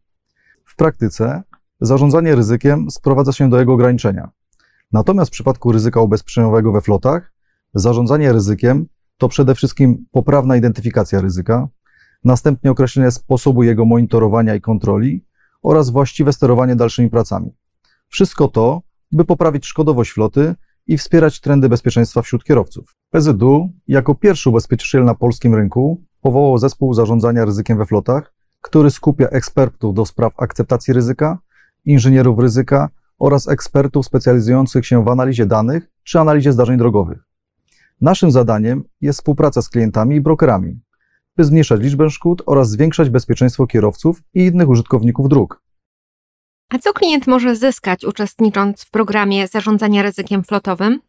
W 0.65 0.75
praktyce 0.75 1.43
zarządzanie 1.81 2.35
ryzykiem 2.35 2.91
sprowadza 2.91 3.31
się 3.31 3.49
do 3.49 3.59
jego 3.59 3.73
ograniczenia. 3.73 4.29
Natomiast 4.91 5.29
w 5.29 5.31
przypadku 5.31 5.71
ryzyka 5.71 6.01
ubezpieczeniowego 6.01 6.71
we 6.71 6.81
flotach, 6.81 7.33
zarządzanie 7.73 8.33
ryzykiem 8.33 8.85
to 9.17 9.27
przede 9.27 9.55
wszystkim 9.55 10.05
poprawna 10.11 10.57
identyfikacja 10.57 11.21
ryzyka, 11.21 11.67
następnie 12.23 12.71
określenie 12.71 13.11
sposobu 13.11 13.63
jego 13.63 13.85
monitorowania 13.85 14.55
i 14.55 14.61
kontroli 14.61 15.25
oraz 15.61 15.89
właściwe 15.89 16.33
sterowanie 16.33 16.75
dalszymi 16.75 17.09
pracami. 17.09 17.51
Wszystko 18.07 18.47
to, 18.47 18.81
by 19.11 19.25
poprawić 19.25 19.65
szkodowość 19.65 20.11
floty 20.11 20.55
i 20.87 20.97
wspierać 20.97 21.39
trendy 21.39 21.69
bezpieczeństwa 21.69 22.21
wśród 22.21 22.43
kierowców. 22.43 22.95
PZU 23.09 23.69
jako 23.87 24.15
pierwszy 24.15 24.49
ubezpieczyciel 24.49 25.03
na 25.05 25.15
polskim 25.15 25.55
rynku 25.55 26.03
powołał 26.21 26.57
zespół 26.57 26.93
zarządzania 26.93 27.45
ryzykiem 27.45 27.77
we 27.77 27.85
flotach, 27.85 28.33
który 28.61 28.91
skupia 28.91 29.27
ekspertów 29.27 29.93
do 29.93 30.05
spraw 30.05 30.33
akceptacji 30.37 30.93
ryzyka, 30.93 31.39
inżynierów 31.85 32.39
ryzyka 32.39 32.89
oraz 33.19 33.47
ekspertów 33.47 34.05
specjalizujących 34.05 34.87
się 34.87 35.03
w 35.03 35.07
analizie 35.07 35.45
danych 35.45 35.91
czy 36.03 36.19
analizie 36.19 36.53
zdarzeń 36.53 36.77
drogowych. 36.77 37.23
Naszym 38.01 38.31
zadaniem 38.31 38.83
jest 39.01 39.19
współpraca 39.19 39.61
z 39.61 39.69
klientami 39.69 40.15
i 40.15 40.21
brokerami, 40.21 40.79
by 41.37 41.43
zmniejszać 41.43 41.81
liczbę 41.81 42.09
szkód 42.09 42.43
oraz 42.45 42.69
zwiększać 42.69 43.09
bezpieczeństwo 43.09 43.67
kierowców 43.67 44.21
i 44.33 44.45
innych 44.45 44.69
użytkowników 44.69 45.29
dróg. 45.29 45.66
A 46.69 46.79
co 46.79 46.93
klient 46.93 47.27
może 47.27 47.55
zyskać 47.55 48.05
uczestnicząc 48.05 48.83
w 48.83 48.89
programie 48.89 49.47
zarządzania 49.47 50.01
ryzykiem 50.01 50.43
flotowym? 50.43 50.99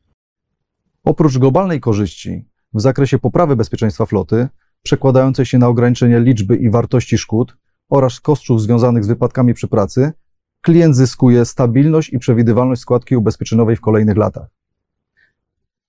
Oprócz 1.04 1.38
globalnej 1.38 1.80
korzyści 1.80 2.44
w 2.74 2.80
zakresie 2.80 3.18
poprawy 3.18 3.56
bezpieczeństwa 3.56 4.06
floty, 4.06 4.48
przekładającej 4.82 5.46
się 5.46 5.58
na 5.58 5.68
ograniczenie 5.68 6.20
liczby 6.20 6.56
i 6.56 6.70
wartości 6.70 7.18
szkód 7.18 7.56
oraz 7.88 8.20
kosztów 8.20 8.62
związanych 8.62 9.04
z 9.04 9.06
wypadkami 9.06 9.54
przy 9.54 9.68
pracy, 9.68 10.12
klient 10.60 10.96
zyskuje 10.96 11.44
stabilność 11.44 12.12
i 12.12 12.18
przewidywalność 12.18 12.80
składki 12.82 13.16
ubezpieczeniowej 13.16 13.76
w 13.76 13.80
kolejnych 13.80 14.16
latach. 14.16 14.48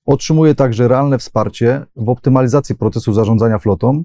Otrzymuje 0.06 0.56
także 0.56 0.88
realne 0.88 1.18
wsparcie 1.18 1.86
w 1.96 2.10
optymalizacji 2.10 2.76
procesu 2.76 3.14
zarządzania 3.14 3.60
flotą, 3.60 4.04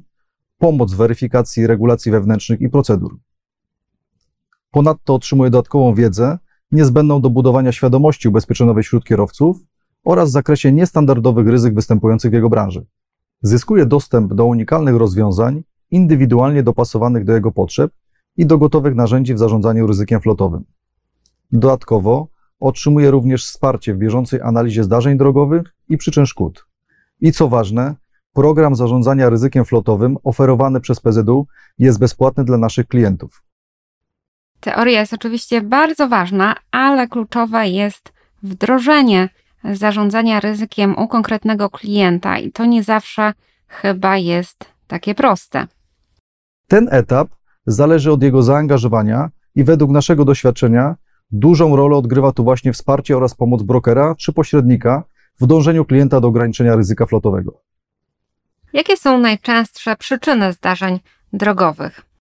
pomoc 0.58 0.92
w 0.92 0.96
weryfikacji 0.96 1.66
regulacji 1.66 2.12
wewnętrznych 2.12 2.60
i 2.60 2.68
procedur. 2.68 3.18
Ponadto 4.74 5.14
otrzymuje 5.14 5.50
dodatkową 5.50 5.94
wiedzę 5.94 6.38
niezbędną 6.72 7.20
do 7.20 7.30
budowania 7.30 7.72
świadomości 7.72 8.28
ubezpieczeniowej 8.28 8.82
wśród 8.84 9.04
kierowców 9.04 9.56
oraz 10.04 10.28
w 10.28 10.32
zakresie 10.32 10.72
niestandardowych 10.72 11.48
ryzyk 11.48 11.74
występujących 11.74 12.30
w 12.30 12.34
jego 12.34 12.48
branży. 12.48 12.86
Zyskuje 13.42 13.86
dostęp 13.86 14.34
do 14.34 14.44
unikalnych 14.44 14.96
rozwiązań, 14.96 15.62
indywidualnie 15.90 16.62
dopasowanych 16.62 17.24
do 17.24 17.32
jego 17.32 17.52
potrzeb 17.52 17.92
i 18.36 18.46
do 18.46 18.58
gotowych 18.58 18.94
narzędzi 18.94 19.34
w 19.34 19.38
zarządzaniu 19.38 19.86
ryzykiem 19.86 20.20
flotowym. 20.20 20.64
Dodatkowo 21.52 22.28
otrzymuje 22.60 23.10
również 23.10 23.44
wsparcie 23.44 23.94
w 23.94 23.98
bieżącej 23.98 24.40
analizie 24.40 24.84
zdarzeń 24.84 25.18
drogowych 25.18 25.74
i 25.88 25.96
przyczyn 25.96 26.26
szkód. 26.26 26.66
I 27.20 27.32
co 27.32 27.48
ważne, 27.48 27.94
program 28.32 28.74
zarządzania 28.74 29.30
ryzykiem 29.30 29.64
flotowym 29.64 30.16
oferowany 30.24 30.80
przez 30.80 31.00
PZU 31.00 31.46
jest 31.78 31.98
bezpłatny 31.98 32.44
dla 32.44 32.58
naszych 32.58 32.86
klientów. 32.86 33.42
Teoria 34.64 35.00
jest 35.00 35.12
oczywiście 35.12 35.62
bardzo 35.62 36.08
ważna, 36.08 36.54
ale 36.70 37.08
kluczowe 37.08 37.68
jest 37.68 38.12
wdrożenie 38.42 39.28
zarządzania 39.64 40.40
ryzykiem 40.40 40.98
u 40.98 41.08
konkretnego 41.08 41.70
klienta 41.70 42.38
i 42.38 42.52
to 42.52 42.64
nie 42.64 42.82
zawsze 42.82 43.32
chyba 43.68 44.16
jest 44.16 44.64
takie 44.86 45.14
proste. 45.14 45.66
Ten 46.68 46.88
etap 46.90 47.28
zależy 47.66 48.12
od 48.12 48.22
jego 48.22 48.42
zaangażowania 48.42 49.30
i 49.54 49.64
według 49.64 49.90
naszego 49.90 50.24
doświadczenia 50.24 50.94
dużą 51.30 51.76
rolę 51.76 51.96
odgrywa 51.96 52.32
tu 52.32 52.44
właśnie 52.44 52.72
wsparcie 52.72 53.16
oraz 53.16 53.34
pomoc 53.34 53.62
brokera 53.62 54.14
czy 54.18 54.32
pośrednika 54.32 55.02
w 55.40 55.46
dążeniu 55.46 55.84
klienta 55.84 56.20
do 56.20 56.28
ograniczenia 56.28 56.76
ryzyka 56.76 57.06
flotowego. 57.06 57.60
Jakie 58.72 58.96
są 58.96 59.18
najczęstsze 59.18 59.96
przyczyny 59.96 60.52
zdarzeń 60.52 61.00
drogowych? 61.32 62.13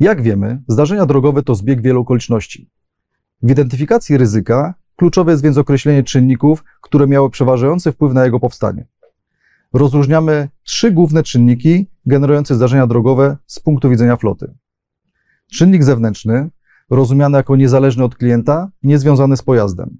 Jak 0.00 0.22
wiemy, 0.22 0.62
zdarzenia 0.68 1.06
drogowe 1.06 1.42
to 1.42 1.54
zbieg 1.54 1.82
wielu 1.82 2.00
okoliczności. 2.00 2.70
W 3.42 3.50
identyfikacji 3.50 4.16
ryzyka 4.16 4.74
kluczowe 4.96 5.32
jest 5.32 5.42
więc 5.42 5.58
określenie 5.58 6.02
czynników, 6.02 6.64
które 6.80 7.06
miały 7.06 7.30
przeważający 7.30 7.92
wpływ 7.92 8.14
na 8.14 8.24
jego 8.24 8.40
powstanie. 8.40 8.86
Rozróżniamy 9.72 10.48
trzy 10.62 10.90
główne 10.90 11.22
czynniki 11.22 11.86
generujące 12.06 12.54
zdarzenia 12.54 12.86
drogowe 12.86 13.36
z 13.46 13.60
punktu 13.60 13.90
widzenia 13.90 14.16
floty. 14.16 14.54
Czynnik 15.52 15.84
zewnętrzny, 15.84 16.50
rozumiany 16.90 17.36
jako 17.36 17.56
niezależny 17.56 18.04
od 18.04 18.14
klienta, 18.14 18.70
niezwiązany 18.82 19.36
z 19.36 19.42
pojazdem. 19.42 19.98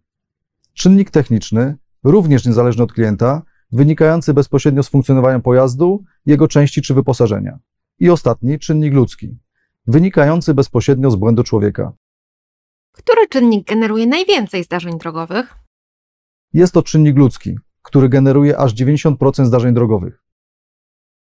Czynnik 0.75 1.11
techniczny, 1.11 1.77
również 2.05 2.47
niezależny 2.47 2.83
od 2.85 2.93
klienta, 2.93 3.43
wynikający 3.73 4.35
bezpośrednio 4.35 4.83
z 4.83 4.89
funkcjonowania 4.89 5.41
pojazdu, 5.41 6.05
jego 6.27 6.49
części 6.49 6.83
czy 6.83 6.95
wyposażenia. 6.95 7.59
I 7.99 8.11
ostatni, 8.11 8.59
czynnik 8.59 8.95
ludzki, 8.95 9.39
wynikający 9.89 10.55
bezpośrednio 10.55 11.11
z 11.11 11.17
błędu 11.17 11.45
człowieka. 11.45 11.93
Który 12.93 13.29
czynnik 13.29 13.69
generuje 13.69 14.07
najwięcej 14.07 14.65
zdarzeń 14.65 14.99
drogowych? 14.99 15.55
Jest 16.53 16.75
to 16.75 16.83
czynnik 16.83 17.17
ludzki, 17.17 17.57
który 17.83 18.09
generuje 18.09 18.59
aż 18.59 18.75
90% 18.75 19.45
zdarzeń 19.45 19.75
drogowych. 19.75 20.25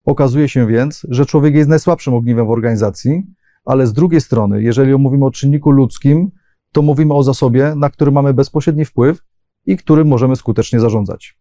Okazuje 0.04 0.48
się 0.48 0.66
więc, 0.66 1.06
że 1.08 1.26
człowiek 1.26 1.54
jest 1.54 1.68
najsłabszym 1.68 2.14
ogniwem 2.14 2.46
w 2.46 2.50
organizacji, 2.50 3.22
ale 3.64 3.86
z 3.86 3.92
drugiej 3.92 4.20
strony, 4.20 4.62
jeżeli 4.62 4.96
mówimy 4.98 5.24
o 5.24 5.30
czynniku 5.30 5.70
ludzkim, 5.70 6.30
to 6.72 6.82
mówimy 6.82 7.14
o 7.14 7.22
zasobie, 7.22 7.74
na 7.76 7.90
który 7.90 8.10
mamy 8.10 8.34
bezpośredni 8.34 8.84
wpływ 8.84 9.22
i 9.66 9.76
którym 9.76 10.08
możemy 10.08 10.36
skutecznie 10.36 10.80
zarządzać. 10.80 11.38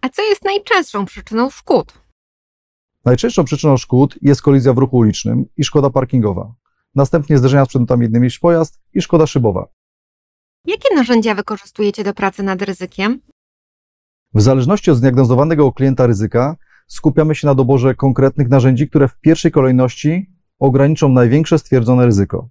A 0.00 0.08
co 0.08 0.22
jest 0.22 0.44
najczęstszą 0.44 1.04
przyczyną 1.04 1.50
szkód? 1.50 2.03
Najczęstszą 3.04 3.44
przyczyną 3.44 3.76
szkód 3.76 4.18
jest 4.22 4.42
kolizja 4.42 4.72
w 4.72 4.78
ruchu 4.78 4.96
ulicznym 4.96 5.44
i 5.56 5.64
szkoda 5.64 5.90
parkingowa. 5.90 6.54
Następnie 6.94 7.38
zderzenia 7.38 7.64
z 7.64 7.68
przedmiotami 7.68 8.06
innymi 8.06 8.24
niż 8.24 8.38
pojazd 8.38 8.80
i 8.94 9.02
szkoda 9.02 9.26
szybowa. 9.26 9.66
Jakie 10.66 10.94
narzędzia 10.94 11.34
wykorzystujecie 11.34 12.04
do 12.04 12.14
pracy 12.14 12.42
nad 12.42 12.62
ryzykiem? 12.62 13.20
W 14.34 14.42
zależności 14.42 14.90
od 14.90 14.96
zdiagnozowanego 14.96 15.72
klienta 15.72 16.06
ryzyka, 16.06 16.56
skupiamy 16.86 17.34
się 17.34 17.46
na 17.46 17.54
doborze 17.54 17.94
konkretnych 17.94 18.48
narzędzi, 18.48 18.88
które 18.88 19.08
w 19.08 19.20
pierwszej 19.20 19.50
kolejności 19.50 20.30
ograniczą 20.58 21.08
największe 21.08 21.58
stwierdzone 21.58 22.06
ryzyko. 22.06 22.48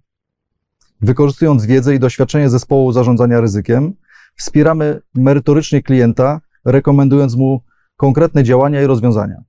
Wykorzystując 1.02 1.66
wiedzę 1.66 1.96
i 1.96 2.00
doświadczenie 2.00 2.50
zespołu 2.50 2.92
zarządzania 2.92 3.42
ryzykiem, 3.42 3.94
wspieramy 4.36 5.02
merytorycznie 5.16 5.84
klienta, 5.84 6.42
rekomendując 6.66 7.36
mu 7.36 7.62
konkretne 7.98 8.44
działania 8.44 8.82
i 8.82 8.86
rozwiązania. 8.86 9.44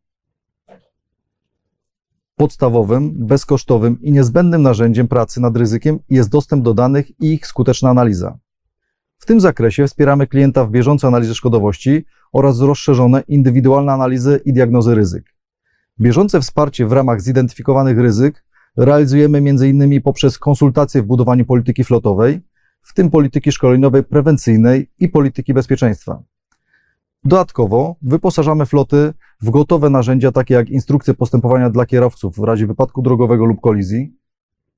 Podstawowym, 2.37 3.27
bezkosztowym 3.27 4.03
i 4.03 4.13
niezbędnym 4.13 4.63
narzędziem 4.63 5.09
pracy 5.09 5.41
nad 5.41 5.57
ryzykiem 5.57 5.99
jest 6.11 6.31
dostęp 6.31 6.65
do 6.65 6.75
danych 6.75 7.21
i 7.21 7.35
ich 7.35 7.47
skuteczna 7.47 7.91
analiza. 7.91 8.39
W 9.19 9.27
tym 9.27 9.41
zakresie 9.41 9.87
wspieramy 9.87 10.27
klienta 10.27 10.65
w 10.65 10.71
bieżącej 10.71 11.09
analizie 11.09 11.35
szkodowości 11.35 12.05
oraz 12.33 12.61
rozszerzone 12.61 13.23
indywidualne 13.29 13.93
analizy 13.93 14.41
i 14.45 14.53
diagnozy 14.53 14.95
ryzyk. 14.95 15.35
Bieżące 16.01 16.41
wsparcie 16.41 16.87
w 16.87 16.93
ramach 16.93 17.21
zidentyfikowanych 17.21 17.99
ryzyk 17.99 18.45
realizujemy 18.77 19.39
m.in. 19.39 20.03
poprzez 20.03 20.39
konsultacje 20.39 21.03
w 21.03 21.07
budowaniu 21.07 21.45
polityki 21.45 21.85
flotowej, 21.85 22.41
w 22.83 22.95
tym 22.95 23.11
polityki 23.11 23.53
szkoleniowej 23.53 24.05
prewencyjnej 24.05 24.91
i 24.99 25.09
polityki 25.09 25.55
bezpieczeństwa. 25.55 26.23
Dodatkowo 27.25 27.97
wyposażamy 28.03 28.67
floty 28.67 29.13
w 29.43 29.51
gotowe 29.51 29.91
narzędzia 29.91 30.33
takie 30.33 30.55
jak 30.55 30.71
instrukcje 30.71 31.15
postępowania 31.15 31.71
dla 31.71 31.87
kierowców 31.87 32.37
w 32.37 32.45
razie 32.45 32.67
wypadku 32.67 33.03
drogowego 33.03 33.45
lub 33.45 33.61
kolizji, 33.61 34.17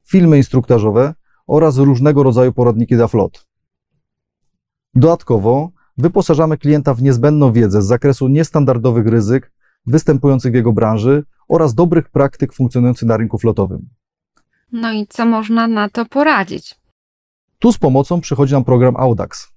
filmy 0.04 0.36
instruktażowe 0.36 1.14
oraz 1.46 1.78
różnego 1.78 2.22
rodzaju 2.22 2.52
poradniki 2.52 2.96
dla 2.96 3.06
flot. 3.06 3.46
Dodatkowo 4.94 5.70
wyposażamy 5.98 6.58
klienta 6.58 6.94
w 6.94 7.02
niezbędną 7.02 7.52
wiedzę 7.52 7.82
z 7.82 7.86
zakresu 7.86 8.28
niestandardowych 8.28 9.06
ryzyk 9.06 9.52
występujących 9.86 10.52
w 10.52 10.54
jego 10.54 10.72
branży 10.72 11.24
oraz 11.48 11.74
dobrych 11.74 12.10
praktyk 12.10 12.52
funkcjonujących 12.52 13.08
na 13.08 13.16
rynku 13.16 13.38
flotowym. 13.38 13.88
No 14.72 14.92
i 14.92 15.06
co 15.06 15.26
można 15.26 15.68
na 15.68 15.88
to 15.88 16.06
poradzić? 16.06 16.74
Tu 17.58 17.72
z 17.72 17.78
pomocą 17.78 18.20
przychodzi 18.20 18.52
nam 18.52 18.64
program 18.64 18.96
Audax. 18.96 19.55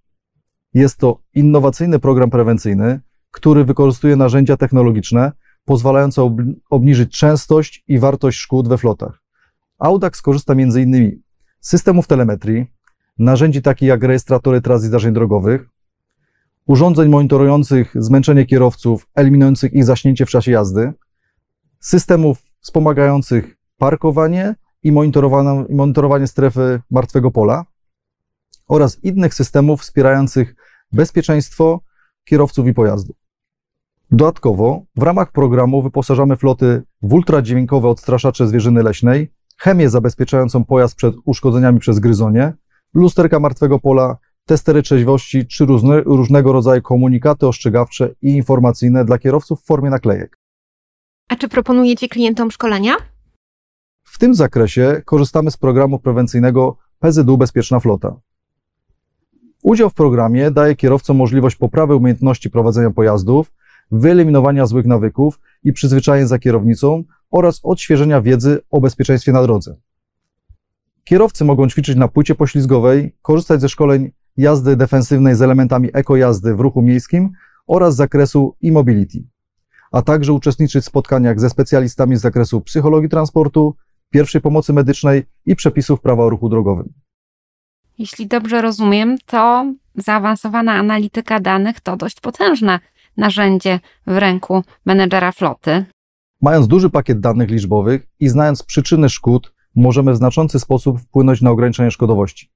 Jest 0.74 0.98
to 0.98 1.20
innowacyjny 1.34 2.00
program 2.00 2.30
prewencyjny, 2.30 3.00
który 3.32 3.66
wykorzystuje 3.66 4.16
narzędzia 4.16 4.58
technologiczne 4.58 5.32
pozwalające 5.66 6.24
ob 6.24 6.34
obniżyć 6.70 7.18
częstość 7.18 7.84
i 7.88 8.00
wartość 8.00 8.38
szkód 8.38 8.68
we 8.68 8.78
flotach. 8.78 9.22
Audax 9.80 10.22
korzysta 10.22 10.54
m.in. 10.54 11.22
z 11.60 11.70
systemów 11.70 12.08
telemetrii, 12.08 12.66
narzędzi 13.20 13.62
takich 13.62 13.88
jak 13.88 14.04
rejestratory 14.04 14.62
tras 14.62 14.84
i 14.84 14.88
zdarzeń 14.88 15.14
drogowych, 15.14 15.70
urządzeń 16.66 17.10
monitorujących 17.10 17.94
zmęczenie 17.96 18.46
kierowców, 18.46 19.08
eliminujących 19.16 19.74
ich 19.74 19.86
zaśnięcie 19.86 20.26
w 20.26 20.30
czasie 20.30 20.52
jazdy, 20.52 20.94
systemów 21.80 22.44
wspomagających 22.60 23.58
parkowanie 23.78 24.56
i 24.84 24.92
monitorowanie, 24.92 25.66
monitorowanie 25.70 26.28
strefy 26.28 26.82
martwego 26.92 27.32
pola 27.32 27.66
oraz 28.68 29.04
innych 29.04 29.34
systemów 29.34 29.82
wspierających 29.82 30.56
bezpieczeństwo 30.92 31.82
kierowców 32.24 32.68
i 32.68 32.74
pojazdów. 32.74 33.16
Dodatkowo 34.12 34.86
w 34.96 35.04
ramach 35.04 35.32
programu 35.32 35.82
wyposażamy 35.82 36.38
floty 36.38 36.84
w 37.02 37.14
ultradźwiękowe 37.14 37.88
odstraszacze 37.88 38.48
zwierzyny 38.48 38.84
leśnej, 38.84 39.32
chemię 39.58 39.90
zabezpieczającą 39.90 40.66
pojazd 40.66 40.96
przed 40.96 41.16
uszkodzeniami 41.26 41.80
przez 41.80 42.00
gryzonie, 42.00 42.54
lusterka 42.94 43.40
martwego 43.40 43.80
pola, 43.80 44.18
testery 44.46 44.82
trzeźwości 44.82 45.48
czy 45.48 45.66
różne, 45.66 46.02
różnego 46.02 46.54
rodzaju 46.54 46.82
komunikaty 46.82 47.48
ostrzegawcze 47.48 48.16
i 48.22 48.30
informacyjne 48.30 49.06
dla 49.06 49.18
kierowców 49.18 49.62
w 49.62 49.66
formie 49.66 49.90
naklejek. 49.90 50.38
A 51.28 51.36
czy 51.36 51.50
proponujecie 51.50 52.08
klientom 52.10 52.52
szkolenia? 52.52 52.96
W 54.04 54.18
tym 54.18 54.36
zakresie 54.36 55.02
korzystamy 55.06 55.52
z 55.52 55.58
programu 55.58 56.00
prewencyjnego 56.00 56.78
PZU 57.00 57.38
Bezpieczna 57.38 57.80
Flota. 57.80 58.20
Udział 59.64 59.90
w 59.90 59.94
programie 59.94 60.52
daje 60.52 60.76
kierowcom 60.76 61.18
możliwość 61.18 61.56
poprawy 61.56 61.96
umiejętności 61.96 62.50
prowadzenia 62.50 62.92
pojazdów, 62.92 63.52
wyeliminowania 63.92 64.66
złych 64.66 64.86
nawyków 64.86 65.40
i 65.64 65.74
przyzwyczajeń 65.74 66.28
za 66.28 66.40
kierownicą 66.40 67.04
oraz 67.32 67.60
odświeżenia 67.64 68.22
wiedzy 68.22 68.60
o 68.70 68.82
bezpieczeństwie 68.82 69.32
na 69.32 69.44
drodze. 69.44 69.76
Kierowcy 71.04 71.46
mogą 71.46 71.68
ćwiczyć 71.68 71.96
na 71.96 72.08
płycie 72.08 72.36
poślizgowej, 72.36 73.16
korzystać 73.22 73.62
ze 73.62 73.70
szkoleń 73.70 74.12
jazdy 74.38 74.76
defensywnej 74.76 75.36
z 75.36 75.42
elementami 75.42 75.90
ekojazdy 75.94 76.56
w 76.56 76.60
ruchu 76.60 76.82
miejskim 76.82 77.30
oraz 77.68 77.96
zakresu 77.96 78.56
e-mobility, 78.64 79.24
a 79.92 80.02
także 80.02 80.34
uczestniczyć 80.34 80.84
w 80.84 80.88
spotkaniach 80.88 81.40
ze 81.40 81.50
specjalistami 81.50 82.16
z 82.16 82.22
zakresu 82.22 82.62
psychologii 82.62 83.10
transportu, 83.10 83.76
pierwszej 84.10 84.42
pomocy 84.42 84.74
medycznej 84.74 85.24
i 85.46 85.56
przepisów 85.56 86.02
prawa 86.02 86.24
o 86.24 86.30
ruchu 86.30 86.50
drogowym. 86.50 86.94
Jeśli 88.00 88.28
dobrze 88.28 88.62
rozumiem, 88.62 89.18
to 89.26 89.74
zaawansowana 89.96 90.74
analityka 90.74 91.40
danych 91.40 91.80
to 91.80 91.98
dość 91.98 92.20
potężne 92.20 92.80
narzędzie 93.18 93.80
w 94.08 94.18
ręku 94.18 94.64
menedżera 94.86 95.32
floty. 95.32 95.86
Mając 96.42 96.68
duży 96.68 96.90
pakiet 96.90 97.20
danych 97.20 97.50
liczbowych 97.50 98.08
i 98.20 98.30
znając 98.30 98.64
przyczyny 98.64 99.10
szkód, 99.10 99.54
możemy 99.76 100.14
w 100.14 100.16
znaczący 100.16 100.60
sposób 100.60 101.00
wpłynąć 101.00 101.42
na 101.42 101.52
ograniczenie 101.52 101.92
szkodowości. 101.92 102.52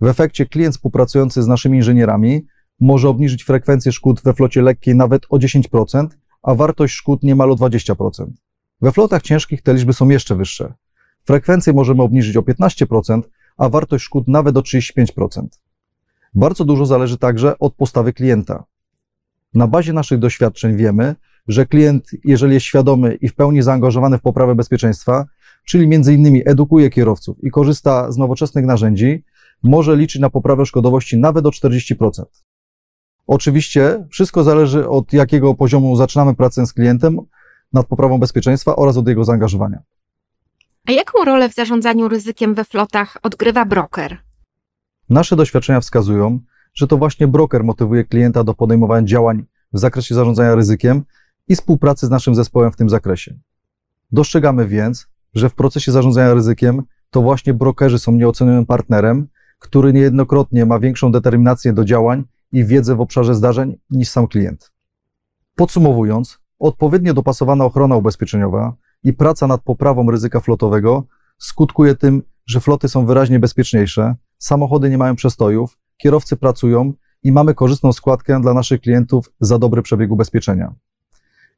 W 0.00 0.06
efekcie 0.06 0.46
klient 0.46 0.74
współpracujący 0.74 1.42
z 1.42 1.46
naszymi 1.46 1.78
inżynierami 1.78 2.46
może 2.80 3.08
obniżyć 3.08 3.44
frekwencję 3.44 3.92
szkód 3.92 4.20
we 4.24 4.34
flocie 4.34 4.62
lekkiej 4.62 4.94
nawet 4.94 5.26
o 5.30 5.36
10%, 5.36 6.06
a 6.42 6.54
wartość 6.54 6.94
szkód 6.94 7.22
niemal 7.22 7.50
o 7.52 7.54
20%. 7.54 8.26
We 8.80 8.92
flotach 8.92 9.22
ciężkich 9.22 9.62
te 9.62 9.74
liczby 9.74 9.92
są 9.92 10.08
jeszcze 10.08 10.36
wyższe. 10.36 10.74
Frekwencję 11.24 11.72
możemy 11.72 12.02
obniżyć 12.02 12.36
o 12.36 12.42
15%, 12.42 13.22
a 13.60 13.68
wartość 13.68 14.04
szkód 14.04 14.28
nawet 14.28 14.56
o 14.56 14.60
35%. 14.60 15.46
Bardzo 16.34 16.64
dużo 16.64 16.86
zależy 16.86 17.18
także 17.18 17.58
od 17.58 17.74
postawy 17.74 18.12
klienta. 18.12 18.64
Na 19.54 19.66
bazie 19.66 19.92
naszych 19.92 20.18
doświadczeń 20.18 20.76
wiemy, 20.76 21.14
że 21.48 21.66
klient, 21.66 22.10
jeżeli 22.24 22.54
jest 22.54 22.66
świadomy 22.66 23.14
i 23.14 23.28
w 23.28 23.34
pełni 23.34 23.62
zaangażowany 23.62 24.18
w 24.18 24.20
poprawę 24.20 24.54
bezpieczeństwa, 24.54 25.26
czyli 25.64 25.84
innymi 26.14 26.42
edukuje 26.46 26.90
kierowców 26.90 27.44
i 27.44 27.50
korzysta 27.50 28.12
z 28.12 28.16
nowoczesnych 28.16 28.64
narzędzi, 28.64 29.24
może 29.62 29.96
liczyć 29.96 30.20
na 30.20 30.30
poprawę 30.30 30.66
szkodowości 30.66 31.18
nawet 31.18 31.46
o 31.46 31.50
40%. 31.50 32.22
Oczywiście 33.26 34.06
wszystko 34.10 34.44
zależy 34.44 34.88
od 34.88 35.12
jakiego 35.12 35.54
poziomu 35.54 35.96
zaczynamy 35.96 36.34
pracę 36.34 36.66
z 36.66 36.72
klientem 36.72 37.18
nad 37.72 37.86
poprawą 37.86 38.18
bezpieczeństwa 38.18 38.76
oraz 38.76 38.96
od 38.96 39.08
jego 39.08 39.24
zaangażowania. 39.24 39.82
A 40.88 40.92
jaką 40.92 41.24
rolę 41.24 41.48
w 41.48 41.54
zarządzaniu 41.54 42.08
ryzykiem 42.08 42.54
we 42.54 42.64
flotach 42.64 43.16
odgrywa 43.22 43.64
broker? 43.64 44.18
Nasze 45.10 45.36
doświadczenia 45.36 45.80
wskazują, 45.80 46.38
że 46.74 46.86
to 46.86 46.96
właśnie 46.96 47.28
broker 47.28 47.64
motywuje 47.64 48.04
klienta 48.04 48.44
do 48.44 48.54
podejmowania 48.54 49.06
działań 49.06 49.44
w 49.72 49.78
zakresie 49.78 50.14
zarządzania 50.14 50.54
ryzykiem 50.54 51.02
i 51.48 51.56
współpracy 51.56 52.06
z 52.06 52.10
naszym 52.10 52.34
zespołem 52.34 52.72
w 52.72 52.76
tym 52.76 52.88
zakresie. 52.88 53.38
Dostrzegamy 54.12 54.66
więc, 54.66 55.06
że 55.34 55.48
w 55.48 55.54
procesie 55.54 55.92
zarządzania 55.92 56.34
ryzykiem 56.34 56.82
to 57.10 57.22
właśnie 57.22 57.54
brokerzy 57.54 57.98
są 57.98 58.12
nieocenionym 58.12 58.66
partnerem, 58.66 59.28
który 59.58 59.92
niejednokrotnie 59.92 60.66
ma 60.66 60.78
większą 60.78 61.12
determinację 61.12 61.72
do 61.72 61.84
działań 61.84 62.24
i 62.52 62.64
wiedzę 62.64 62.96
w 62.96 63.00
obszarze 63.00 63.34
zdarzeń 63.34 63.78
niż 63.90 64.08
sam 64.08 64.28
klient. 64.28 64.72
Podsumowując, 65.56 66.38
odpowiednio 66.58 67.14
dopasowana 67.14 67.64
ochrona 67.64 67.96
ubezpieczeniowa 67.96 68.76
i 69.04 69.12
praca 69.12 69.46
nad 69.46 69.62
poprawą 69.62 70.10
ryzyka 70.10 70.40
flotowego 70.40 71.04
skutkuje 71.38 71.94
tym, 71.94 72.22
że 72.46 72.60
floty 72.60 72.88
są 72.88 73.06
wyraźnie 73.06 73.38
bezpieczniejsze, 73.38 74.14
samochody 74.38 74.90
nie 74.90 74.98
mają 74.98 75.16
przestojów, 75.16 75.78
kierowcy 75.96 76.36
pracują 76.36 76.92
i 77.22 77.32
mamy 77.32 77.54
korzystną 77.54 77.92
składkę 77.92 78.40
dla 78.40 78.54
naszych 78.54 78.80
klientów 78.80 79.32
za 79.40 79.58
dobry 79.58 79.82
przebieg 79.82 80.10
ubezpieczenia. 80.10 80.74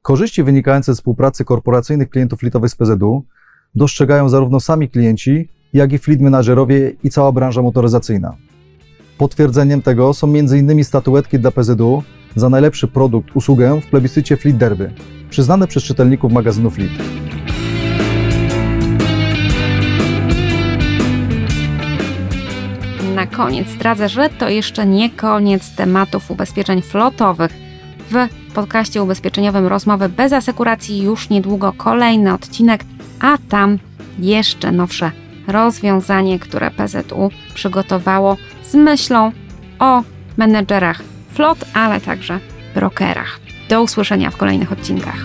Korzyści 0.02 0.42
wynikające 0.42 0.94
z 0.94 0.96
współpracy 0.96 1.44
korporacyjnych 1.44 2.10
klientów 2.10 2.40
flitowych 2.40 2.70
z 2.70 2.76
PZU 2.76 3.24
dostrzegają 3.74 4.28
zarówno 4.28 4.60
sami 4.60 4.90
klienci, 4.90 5.48
jak 5.72 5.92
i 5.92 5.98
fleet 5.98 6.20
menadżerowie 6.20 6.92
i 7.02 7.10
cała 7.10 7.32
branża 7.32 7.62
motoryzacyjna. 7.62 8.36
Potwierdzeniem 9.18 9.82
tego 9.82 10.14
są 10.14 10.26
m.in. 10.26 10.84
statuetki 10.84 11.38
dla 11.38 11.50
PZU 11.50 12.02
za 12.36 12.48
najlepszy 12.48 12.88
produkt, 12.88 13.36
usługę 13.36 13.80
w 13.80 13.86
plebiscycie 13.86 14.36
Fleet 14.36 14.56
Derby, 14.56 14.94
przyznane 15.32 15.66
przez 15.66 15.82
czytelników 15.82 16.32
magazynu 16.32 16.70
Fleet. 16.70 16.90
Na 23.14 23.26
koniec 23.26 23.68
zdradzę, 23.68 24.08
że 24.08 24.28
to 24.28 24.48
jeszcze 24.48 24.86
nie 24.86 25.10
koniec 25.10 25.74
tematów 25.74 26.30
ubezpieczeń 26.30 26.82
flotowych. 26.82 27.52
W 28.10 28.14
podcaście 28.54 29.02
ubezpieczeniowym 29.02 29.66
Rozmowy 29.66 30.08
bez 30.08 30.32
asekuracji 30.32 31.02
już 31.02 31.28
niedługo 31.28 31.72
kolejny 31.72 32.34
odcinek, 32.34 32.84
a 33.20 33.38
tam 33.48 33.78
jeszcze 34.18 34.72
nowsze 34.72 35.10
rozwiązanie, 35.46 36.38
które 36.38 36.70
PZU 36.70 37.30
przygotowało 37.54 38.36
z 38.62 38.74
myślą 38.74 39.32
o 39.78 40.02
menedżerach 40.36 41.02
flot, 41.34 41.64
ale 41.74 42.00
także 42.00 42.40
brokerach. 42.74 43.51
Do 43.72 43.82
usłyszenia 43.82 44.30
w 44.30 44.36
kolejnych 44.36 44.72
odcinkach. 44.72 45.16